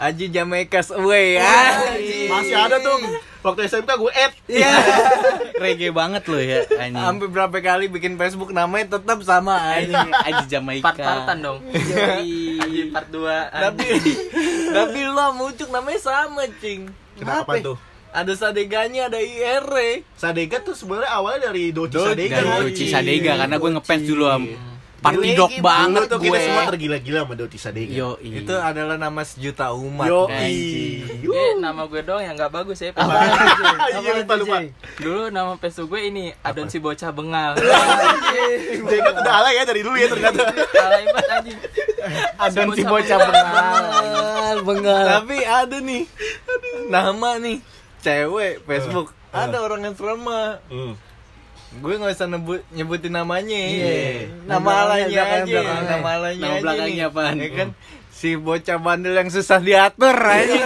Aji 0.00 0.32
Jamaikas 0.32 0.88
Away. 0.96 1.36
Ah. 1.36 1.92
Masih 2.32 2.56
ada 2.56 2.80
tuh. 2.80 2.96
Waktu 3.44 3.68
SMK 3.68 3.90
gue 4.00 4.12
add. 4.16 4.32
Iya. 4.48 4.72
Reggae 5.62 5.92
banget 5.92 6.24
lo 6.24 6.40
ya 6.40 6.64
anjing. 6.80 6.96
Sampai 6.96 7.28
berapa 7.28 7.56
kali 7.60 7.92
bikin 7.92 8.16
Facebook 8.16 8.48
namanya 8.52 8.96
tetap 8.96 9.20
sama 9.20 9.60
Anjing, 9.76 9.92
aja. 9.92 10.24
Aji 10.24 10.44
Jamaika. 10.48 10.84
part-partan 10.88 11.38
dong. 11.44 11.58
Aji 11.68 12.82
part 12.88 13.08
2 13.12 13.20
tapi 13.52 13.86
tapi 14.72 14.98
lo 15.04 15.20
sama 15.20 15.42
Ucuk 15.52 15.68
namanya 15.68 16.00
sama, 16.00 16.48
Cing. 16.64 16.88
Kenapa 17.20 17.52
Kenapa? 17.60 17.64
tuh? 17.64 17.76
Ada 18.10 18.32
sadeganya, 18.34 19.06
ada 19.06 19.20
IR. 19.22 19.68
Sadega 20.16 20.64
tuh 20.64 20.74
sebenarnya 20.74 21.12
awalnya 21.12 21.52
dari 21.52 21.70
Doci. 21.70 22.00
Sadega. 22.00 22.40
Dari 22.40 22.48
kan? 22.48 22.60
Doci 22.64 22.84
Sadega 22.88 23.32
karena 23.36 23.56
gue 23.60 23.70
ngefans 23.76 24.02
dulu 24.08 24.24
am. 24.26 24.44
Party 25.00 25.32
Dulu 25.32 25.32
dog 25.32 25.50
gitu, 25.50 25.64
banget 25.64 26.02
tuh 26.06 26.18
kita 26.20 26.36
gue. 26.36 26.44
semua 26.44 26.62
tergila-gila 26.68 27.18
sama 27.24 27.34
Doci 27.34 27.56
Sadega. 27.56 27.92
Yo, 27.96 28.10
Itu 28.20 28.52
adalah 28.52 29.00
nama 29.00 29.24
sejuta 29.24 29.72
umat. 29.72 30.06
Yo. 30.06 30.28
Eh, 30.28 31.56
nama 31.56 31.88
gue 31.88 32.00
doang 32.04 32.20
yang 32.20 32.36
gak 32.36 32.52
bagus 32.52 32.78
ya 32.78 32.92
Iya 33.96 34.10
lupa 34.20 34.34
lupa. 34.36 34.56
Dulu 35.00 35.32
nama 35.32 35.56
Facebook 35.56 35.96
gue 35.96 36.02
ini 36.06 36.24
Adon 36.40 36.68
si 36.68 36.76
bocah 36.76 37.10
bengal 37.10 37.56
Jenggot 38.90 39.16
udah 39.16 39.34
alay 39.40 39.56
ya 39.56 39.64
dari 39.64 39.80
dulu 39.80 39.96
ya 39.96 40.08
ternyata. 40.08 40.42
Alay 40.52 41.04
banget 41.08 41.28
anjing 41.32 41.58
Adon 42.36 42.68
si 42.72 42.82
bocah 42.84 43.18
Bengal, 43.20 44.56
bengal. 44.62 45.04
Tapi 45.16 45.36
ada 45.40 45.76
nih 45.80 46.04
nama 46.88 47.36
nih 47.36 47.58
cewek 48.00 48.64
Facebook. 48.64 49.16
Ada 49.30 49.62
orang 49.62 49.80
yang 49.82 49.94
serama. 49.94 50.58
Gue 51.78 51.94
nggak 51.94 52.18
usah 52.18 52.26
nebut, 52.26 52.66
nyebutin 52.74 53.14
namanya. 53.14 53.54
Iya. 53.54 54.26
Nama 54.42 54.70
alanya 54.82 55.22
aja. 55.22 55.46
belakangnya. 55.46 55.86
Nama 55.86 56.08
alanya 56.18 56.42
Nama 56.42 56.50
aja 56.50 56.62
belakangnya 56.66 57.04
apaan? 57.06 57.36
Ya 57.38 57.50
kan? 57.54 57.68
Si 58.10 58.34
bocah 58.34 58.78
bandel 58.82 59.14
yang 59.14 59.30
susah 59.30 59.62
diatur 59.62 60.16
aja. 60.18 60.62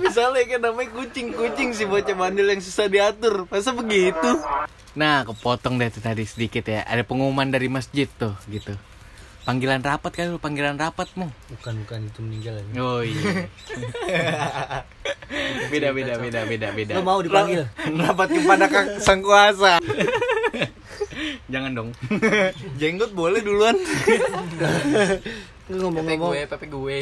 Misalnya 0.00 0.42
kan 0.48 0.60
namanya 0.64 0.88
kucing-kucing 0.96 1.76
si 1.76 1.84
bocah 1.84 2.16
bandel 2.16 2.48
yang 2.48 2.64
susah 2.64 2.88
diatur. 2.88 3.44
Masa 3.52 3.76
begitu? 3.76 4.28
Nah, 4.96 5.28
kepotong 5.28 5.76
deh 5.76 5.92
tuh 5.92 6.00
tadi 6.00 6.24
sedikit 6.24 6.64
ya. 6.64 6.80
Ada 6.88 7.04
pengumuman 7.04 7.52
dari 7.52 7.68
masjid 7.68 8.08
tuh, 8.08 8.32
gitu. 8.48 8.72
Panggilan 9.42 9.82
rapat 9.82 10.12
kan 10.14 10.30
lu, 10.30 10.38
panggilan 10.38 10.78
rapat 10.78 11.10
mu. 11.18 11.26
Bukan 11.58 11.82
bukan 11.82 11.98
itu 12.06 12.20
meninggal 12.22 12.54
aja. 12.62 12.70
Oh 12.78 13.02
iya. 13.02 13.50
beda 15.72 15.88
beda 15.90 16.14
beda 16.22 16.40
beda 16.46 16.68
beda. 16.70 16.92
Lo 16.94 17.02
mau 17.02 17.18
dipanggil? 17.18 17.66
Rapat 17.74 18.28
kepada 18.30 18.64
kak 18.70 18.86
sang 19.02 19.18
kuasa. 19.18 19.82
Jangan 21.50 21.70
dong. 21.74 21.90
Jenggot 22.80 23.10
boleh 23.10 23.42
duluan. 23.42 23.74
Lu 25.70 25.78
Pepe 25.78 25.78
ngomong-ngomong 25.78 26.34
gue, 26.34 26.40
pepe 26.46 26.66
gue. 26.66 27.00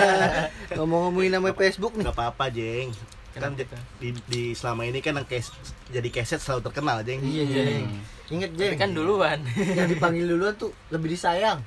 ngomong-ngomongin 0.78 1.30
nama 1.38 1.50
Facebook 1.54 1.94
nih. 1.98 2.04
Gak 2.06 2.16
apa-apa, 2.18 2.44
Jeng. 2.50 2.90
Kan 3.36 3.52
Kenapa? 3.52 3.76
di, 4.00 4.16
di 4.26 4.42
selama 4.56 4.82
ini 4.82 4.98
kan 4.98 5.12
yang 5.12 5.28
kes, 5.28 5.52
jadi 5.92 6.08
keset 6.08 6.40
selalu 6.40 6.64
terkenal, 6.64 7.04
Jeng. 7.04 7.20
Iya, 7.20 7.44
Jeng. 7.44 7.84
Ingat, 8.26 8.50
Tapi 8.50 8.64
Jeng. 8.64 8.80
kan 8.80 8.90
duluan. 8.90 9.38
Yang 9.52 9.88
dipanggil 9.92 10.24
duluan 10.24 10.56
tuh 10.56 10.72
lebih 10.88 11.12
disayang. 11.12 11.60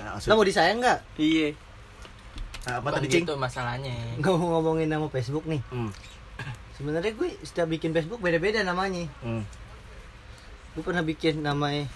Nah, 0.00 0.14
maksud- 0.14 0.30
Lo 0.30 0.38
mau 0.38 0.46
disayang 0.46 0.78
nggak? 0.78 0.98
Iya. 1.18 1.48
Nah, 2.60 2.74
apa 2.76 2.88
Bukan 2.88 3.02
tadi, 3.02 3.18
gitu 3.18 3.34
masalahnya. 3.34 3.94
Ngomong-ngomongin 4.18 4.86
nama 4.86 5.10
Facebook 5.10 5.42
nih. 5.44 5.58
Hmm. 5.68 5.90
Sebenarnya 6.72 7.12
gue 7.12 7.28
setiap 7.42 7.66
bikin 7.66 7.90
Facebook 7.90 8.20
beda-beda 8.20 8.62
namanya. 8.62 9.10
Hmm. 9.20 9.42
Gue 10.72 10.82
pernah 10.82 11.02
bikin 11.02 11.42
namanya 11.42 11.90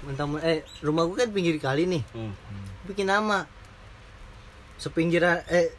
mentang 0.00 0.36
eh 0.38 0.60
rumah 0.80 1.04
gue 1.04 1.16
kan 1.16 1.28
pinggir 1.28 1.56
kali 1.56 1.84
nih. 1.84 2.02
Hmm. 2.12 2.32
bikin 2.84 3.08
nama 3.08 3.44
sepinggiran 4.76 5.40
eh 5.48 5.72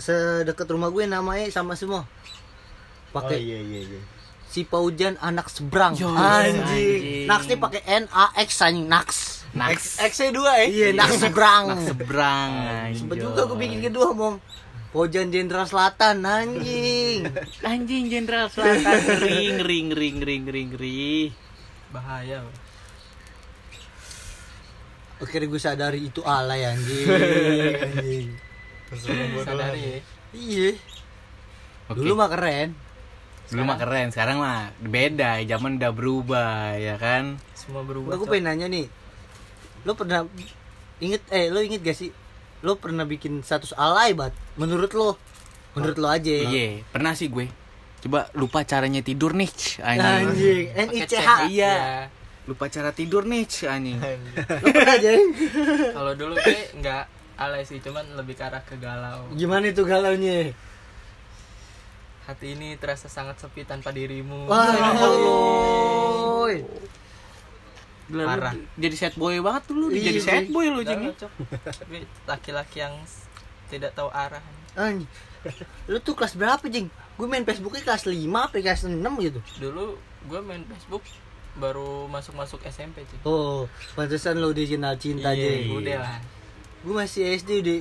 sedekat 0.00 0.66
rumah 0.66 0.88
gue 0.88 1.04
namanya 1.04 1.46
sama 1.48 1.72
semua 1.72 2.02
Oh 2.02 2.08
pakai 3.12 3.36
iya 3.36 3.58
iya 3.58 3.80
iya. 3.84 4.00
si 4.46 4.62
Paujan 4.62 5.18
anak 5.18 5.46
seberang 5.46 5.94
Yo, 5.94 6.08
anjing 6.08 6.62
anjing. 6.62 7.26
Nax 7.26 7.40
nih 7.44 7.58
pakai 7.58 7.80
N 7.84 8.04
A 8.08 8.30
X 8.36 8.48
anjing 8.60 8.86
Nax 8.86 9.08
Nax. 9.50 9.98
X-nya 10.00 10.30
dua 10.30 10.52
ya. 10.56 10.64
iya 10.64 10.88
Nax 10.92 11.10
seberang 11.18 11.64
Seberang. 11.84 12.50
sempet 12.92 13.18
juga 13.18 13.44
gue 13.44 13.58
bikin 13.58 13.82
kedua 13.84 14.10
mong 14.10 14.38
Paujan 14.90 15.28
Jenderal 15.28 15.66
Selatan 15.66 16.22
anjing 16.22 17.26
Anjing 17.66 18.06
Jenderal 18.06 18.46
Selatan 18.46 18.94
ring 19.20 19.58
ring 19.60 19.88
ring 19.90 20.16
ring 20.18 20.44
ring 20.46 20.70
ring. 20.72 21.30
Bahaya. 21.88 22.42
Bro. 22.42 22.54
akhirnya 25.20 25.46
gue 25.46 25.60
sadari 25.60 26.00
itu 26.04 26.22
alay 26.22 26.64
anjing 26.64 27.06
anjing 27.76 28.28
Sadari 28.92 29.80
ya. 29.80 29.98
iya 30.34 30.70
Oke. 31.86 31.98
dulu 32.02 32.14
mah 32.14 32.30
keren 32.30 32.70
Dulu 33.50 33.66
mah 33.66 33.82
keren, 33.82 34.14
sekarang 34.14 34.38
mah 34.38 34.70
beda, 34.78 35.42
zaman 35.42 35.74
udah 35.74 35.90
berubah 35.90 36.78
ya 36.78 36.94
kan. 36.94 37.34
Semua 37.50 37.82
berubah. 37.82 38.14
Gue 38.14 38.22
Cok. 38.22 38.30
pengen 38.30 38.46
nanya 38.46 38.66
nih 38.70 38.86
Lo 39.82 39.98
pernah 39.98 40.22
Inget 41.02 41.26
eh 41.34 41.50
lo 41.50 41.58
inget 41.58 41.82
gak 41.82 41.98
sih 41.98 42.14
Lo 42.62 42.78
pernah 42.78 43.02
bikin 43.02 43.42
status 43.42 43.74
alay 43.74 44.14
bat 44.14 44.30
Menurut 44.54 44.94
lo 44.94 45.18
Menurut 45.74 45.98
lo 45.98 46.06
aja 46.06 46.30
Iya, 46.30 46.86
pernah 46.94 47.10
sih 47.18 47.26
gue. 47.26 47.50
Coba 48.00 48.30
lupa 48.32 48.62
caranya 48.62 49.02
tidur 49.02 49.34
nih, 49.34 49.50
anjing. 49.82 50.26
Anjing 50.30 50.64
Pakai 50.70 50.86
NICH 50.86 51.10
CH. 51.10 51.30
Iya. 51.50 51.74
Lupa 52.46 52.64
cara 52.70 52.90
tidur 52.94 53.26
nih, 53.26 53.50
anjing. 53.66 53.98
Lo 54.62 54.66
pernah 54.70 54.94
aja 54.94 55.10
Kalau 55.90 56.12
dulu 56.14 56.34
gue 56.38 56.60
nggak 56.78 57.02
alay 57.40 57.64
sih, 57.64 57.80
cuman 57.80 58.04
lebih 58.14 58.36
ke 58.36 58.44
arah 58.44 58.60
ke 58.60 58.76
galau. 58.76 59.24
Gimana 59.32 59.72
itu 59.72 59.80
galaunya 59.82 60.52
Hati 62.28 62.52
ini 62.52 62.76
terasa 62.76 63.08
sangat 63.08 63.40
sepi 63.40 63.64
tanpa 63.64 63.90
dirimu. 63.90 64.44
Wah 64.46 64.70
Ya 64.70 64.92
Allah 64.92 66.60
Gila, 68.10 68.22
lu 68.22 68.26
Parah. 68.26 68.54
Jadi 68.74 68.94
sad 68.98 69.14
boy 69.14 69.38
banget 69.38 69.62
tuh 69.70 69.74
lu, 69.78 69.86
Iya, 69.88 70.10
jadi 70.10 70.20
sad 70.20 70.44
Bing. 70.46 70.52
boy 70.52 70.66
lu. 70.68 70.80
Gue 70.82 71.14
laki-laki 72.26 72.82
yang 72.82 72.94
tidak 73.70 73.94
tahu 73.94 74.10
arah. 74.10 74.42
Anjing 74.74 75.06
Lo 75.86 75.98
tuh 75.98 76.14
kelas 76.14 76.34
berapa 76.36 76.62
Jing? 76.68 76.90
Gue 77.16 77.26
main 77.26 77.42
Facebooknya 77.42 77.82
kelas 77.86 78.04
5 78.06 78.14
apa 78.30 78.60
kelas 78.60 78.86
6 78.86 78.98
gitu 79.24 79.40
Dulu 79.58 79.96
gue 80.28 80.40
main 80.42 80.62
Facebook 80.66 81.02
baru 81.50 82.06
masuk-masuk 82.06 82.62
SMP 82.66 83.02
sih. 83.02 83.18
Oh 83.26 83.66
pantesan 83.98 84.38
lo 84.38 84.54
dikenal 84.54 84.94
cinta 84.94 85.34
Iya, 85.34 85.66
Jing 85.66 85.74
udah 85.74 85.98
lah. 85.98 86.18
Gue 86.80 86.94
masih 86.94 87.36
SD 87.36 87.50
udah 87.60 87.78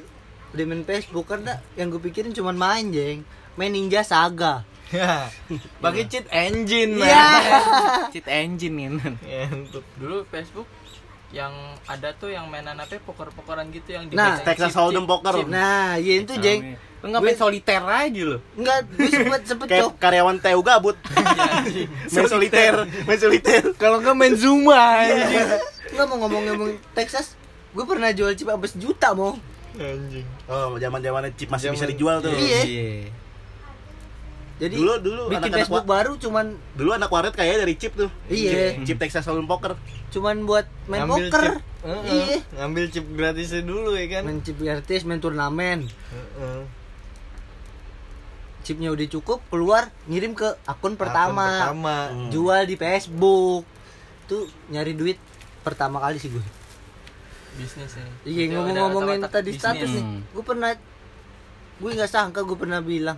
Udah 0.51 0.65
main 0.65 0.83
Facebook 0.83 1.25
Karena 1.25 1.57
yang 1.73 1.87
gue 1.89 2.01
pikirin 2.01 2.33
cuma 2.33 2.51
main 2.51 2.89
Jeng 2.89 3.23
Main 3.55 3.71
Ninja 3.71 4.03
Saga 4.03 4.63
Pakai 5.83 6.09
cheat 6.09 6.25
engine 6.33 6.97
Iya 6.97 7.05
lah. 7.05 7.39
Cheat 8.13 8.25
engine 8.25 8.97
kan. 8.97 9.13
Ngentuk. 9.21 9.85
Dulu 10.01 10.25
Facebook 10.25 10.65
yang 11.29 11.53
ada 11.85 12.09
tuh 12.17 12.33
yang 12.33 12.49
mainan 12.49 12.73
apa 12.73 12.97
poker-pokeran 13.05 13.69
gitu 13.69 13.93
yang 13.93 14.09
Nah, 14.09 14.41
Texas 14.41 14.73
Hold'em 14.73 15.05
Poker. 15.05 15.29
chip. 15.37 15.45
Nah 15.45 15.93
iya 16.01 16.25
itu 16.25 16.33
Jeng 16.41 16.73
Lu 16.99 17.15
nggak 17.15 17.21
main 17.23 17.37
soliter 17.37 17.79
aja 17.79 18.21
lu. 18.27 18.43
Enggak, 18.59 18.83
gue 18.91 19.07
sempet 19.07 19.41
sempet 19.47 19.67
Kayak 19.71 19.87
cok 19.87 19.93
karyawan 20.03 20.35
TU 20.43 20.59
gabut. 20.59 20.97
main 22.11 22.27
soliter, 22.27 22.75
main 23.07 23.19
soliter. 23.21 23.61
Kalau 23.79 24.03
nggak 24.03 24.15
main 24.19 24.35
Zuma 24.35 24.99
anjing. 24.99 25.47
Enggak 25.95 26.05
mau 26.11 26.17
ngomong-ngomong 26.27 26.75
Texas 26.91 27.38
Gue 27.69 27.85
pernah 27.85 28.09
jual 28.09 28.33
chip 28.33 28.47
abis 28.47 28.73
juta 28.73 29.13
mau 29.13 29.37
Anjing. 29.71 30.25
Oh, 30.45 30.75
zaman-zamannya 30.75 31.31
chip 31.33 31.47
masih 31.47 31.71
bisa 31.71 31.85
Zaman- 31.85 31.93
dijual 31.93 32.15
tuh. 32.19 32.33
Iya. 32.33 33.07
Jadi 34.59 34.75
Dulu- 34.75 34.99
dulu 34.99 35.21
bikin 35.29 35.39
anak-anak 35.39 35.59
Facebook 35.61 35.85
wa- 35.85 35.91
baru 35.95 36.13
cuman 36.19 36.45
Dulu 36.75 36.89
anak 36.91 37.07
waret 37.07 37.31
kayaknya 37.31 37.59
dari 37.63 37.75
chip 37.75 37.93
tuh. 37.95 38.11
Iya. 38.27 38.51
Chip, 38.51 38.73
chip 38.83 38.97
Texas 38.99 39.23
Hold'em 39.23 39.47
Poker. 39.47 39.79
cuman 40.09 40.41
buat 40.43 40.65
main 40.89 41.05
Ngambil 41.05 41.29
poker. 41.29 41.41
chip. 41.45 41.55
Heeh. 41.79 42.03
Iya. 42.11 42.37
Ngambil 42.57 42.83
chip 42.89 43.05
gratisnya 43.07 43.61
dulu 43.61 43.93
ya 43.93 44.07
kan. 44.09 44.23
Main 44.25 44.41
chip 44.41 44.57
gratis, 44.57 45.01
main 45.05 45.21
turnamen. 45.21 45.85
Heeh. 45.87 46.61
Chipnya 48.59 48.91
udah 48.91 49.07
cukup, 49.07 49.39
keluar 49.47 49.87
ngirim 50.05 50.35
ke 50.35 50.59
akun 50.63 50.93
pertama. 50.93 51.39
Akun 51.39 51.55
pertama. 51.79 51.95
Hmm. 52.11 52.29
Jual 52.29 52.67
di 52.67 52.75
Facebook. 52.75 53.63
Tuh 54.27 54.43
nyari 54.67 54.91
duit 54.91 55.15
pertama 55.63 56.03
kali 56.03 56.19
sih 56.19 56.27
gue. 56.27 56.43
Bisnis 57.57 57.91
ya. 57.97 58.05
Iya 58.27 58.43
ngomong-ngomongin 58.53 59.25
tadi 59.25 59.51
bisnis. 59.55 59.61
status 59.61 59.89
nih. 59.89 60.03
Hmm. 60.03 60.21
Gue 60.35 60.43
pernah 60.45 60.71
gue 61.79 61.89
nggak 61.95 62.11
sangka 62.11 62.43
gue 62.43 62.57
pernah 62.59 62.83
bilang 62.83 63.15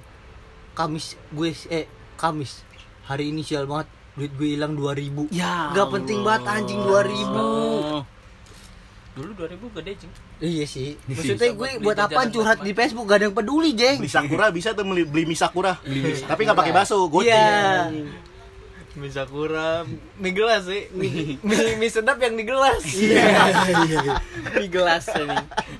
Kamis 0.77 1.17
gue 1.33 1.49
eh 1.73 1.89
Kamis 2.15 2.61
hari 3.09 3.33
ini 3.33 3.41
sial 3.41 3.65
banget 3.65 3.89
duit 4.13 4.31
gue 4.37 4.49
hilang 4.53 4.77
2000 4.77 5.33
Ya. 5.33 5.71
Gak 5.73 5.87
penting 5.89 6.21
banget 6.21 6.43
anjing 6.45 6.79
2000 6.83 7.25
Oh. 7.31 8.03
Dulu 9.11 9.35
2000 9.35 9.75
gede, 9.75 9.91
Jing. 9.99 10.13
Iya 10.39 10.63
sih 10.63 10.95
Bisa 11.03 11.35
Maksudnya 11.35 11.51
gue 11.51 11.69
buat 11.83 11.97
jajanan 11.99 12.29
curhat 12.31 12.59
di 12.63 12.71
Facebook 12.71 13.05
Gak 13.11 13.17
ada 13.19 13.25
yang 13.27 13.35
peduli 13.35 13.71
jeng 13.75 13.99
Beli 13.99 14.11
Sakura 14.11 14.47
bisa 14.55 14.71
tuh 14.71 14.87
beli, 14.87 15.03
beli 15.03 15.23
mie 15.27 15.35
Sakura. 15.35 15.75
Tapi 16.27 16.41
nggak 16.47 16.57
pakai 16.59 16.71
bakso, 16.75 17.07
goceng. 17.11 17.27
Iya 17.27 18.30
Mie 18.91 19.07
Sakura, 19.07 19.87
mie 20.19 20.35
gelas 20.35 20.67
sih. 20.67 20.91
Mie, 20.91 21.39
mie, 21.39 21.79
mie 21.79 21.87
sedap 21.87 22.19
yang 22.19 22.35
di 22.35 22.43
gelas. 22.43 22.83
Iya 22.83 23.23
Mie 24.51 24.67
gelas 24.67 25.07
ini. 25.15 25.37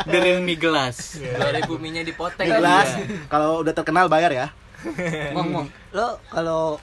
Dari 0.08 0.40
mie 0.40 0.56
gelas. 0.56 1.20
2000 1.20 1.36
minyak 1.78 2.08
dipotek. 2.08 2.48
Mie 2.48 2.56
gelas. 2.56 2.88
Kalau 3.28 3.60
udah 3.60 3.74
terkenal 3.74 4.08
bayar 4.08 4.32
ya. 4.32 4.48
Mong 5.36 5.48
mong 5.52 5.68
Lo 5.92 6.24
kalau 6.28 6.80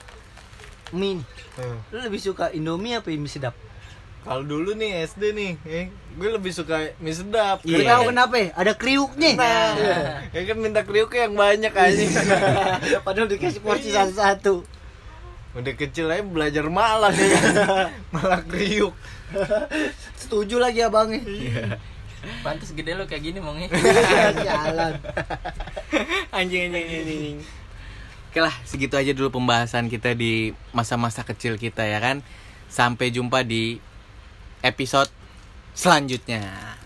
mie 0.91 1.17
nih, 1.17 1.27
Hmm. 1.59 1.75
Lo 1.91 1.99
lebih 1.99 2.21
suka 2.21 2.53
Indomie 2.53 2.95
apa 2.95 3.09
mie 3.09 3.27
sedap? 3.27 3.51
Kalau 4.19 4.43
dulu 4.43 4.71
nih 4.71 5.03
SD 5.03 5.33
nih, 5.33 5.51
eh, 5.65 5.85
gue 6.13 6.29
lebih 6.29 6.53
suka 6.53 6.93
mie 6.95 7.11
sedap. 7.11 7.59
Lo 7.63 7.73
Iya. 7.73 7.89
tahu 7.89 8.01
kenapa 8.07 8.35
ya? 8.37 8.47
Ada 8.53 8.73
kriuknya 8.75 9.29
Nah, 9.35 9.75
ya 10.29 10.41
kan 10.45 10.55
minta 10.55 10.85
kriuknya 10.85 11.25
yang 11.25 11.35
banyak 11.35 11.73
aja. 11.73 12.03
Padahal 13.05 13.27
dikasih 13.27 13.59
porsi 13.59 13.89
satu-satu 13.89 14.63
Udah 15.57 15.73
kecil 15.73 16.11
aja 16.13 16.21
belajar 16.21 16.65
malak 16.69 17.17
ya. 17.17 17.89
malak 18.15 18.45
kriuk. 18.45 18.93
Setuju 20.17 20.57
lagi 20.61 20.81
abangnya 20.81 21.77
Pantes 22.43 22.75
gede 22.75 22.95
lo 22.95 23.07
kayak 23.07 23.23
gini 23.23 23.39
mongnya. 23.39 23.71
Jalan 24.47 24.93
anjing 26.35 26.69
anjing 26.69 26.85
anjing, 26.85 27.03
anjing. 27.07 27.37
Oke 28.29 28.39
lah, 28.45 28.53
segitu 28.61 28.93
aja 28.93 29.09
dulu 29.15 29.41
pembahasan 29.41 29.89
kita 29.89 30.13
di 30.13 30.53
masa-masa 30.69 31.25
kecil 31.25 31.57
kita 31.57 31.81
ya 31.87 31.97
kan. 31.97 32.21
Sampai 32.69 33.09
jumpa 33.09 33.41
di 33.41 33.81
episode 34.61 35.09
selanjutnya. 35.73 36.78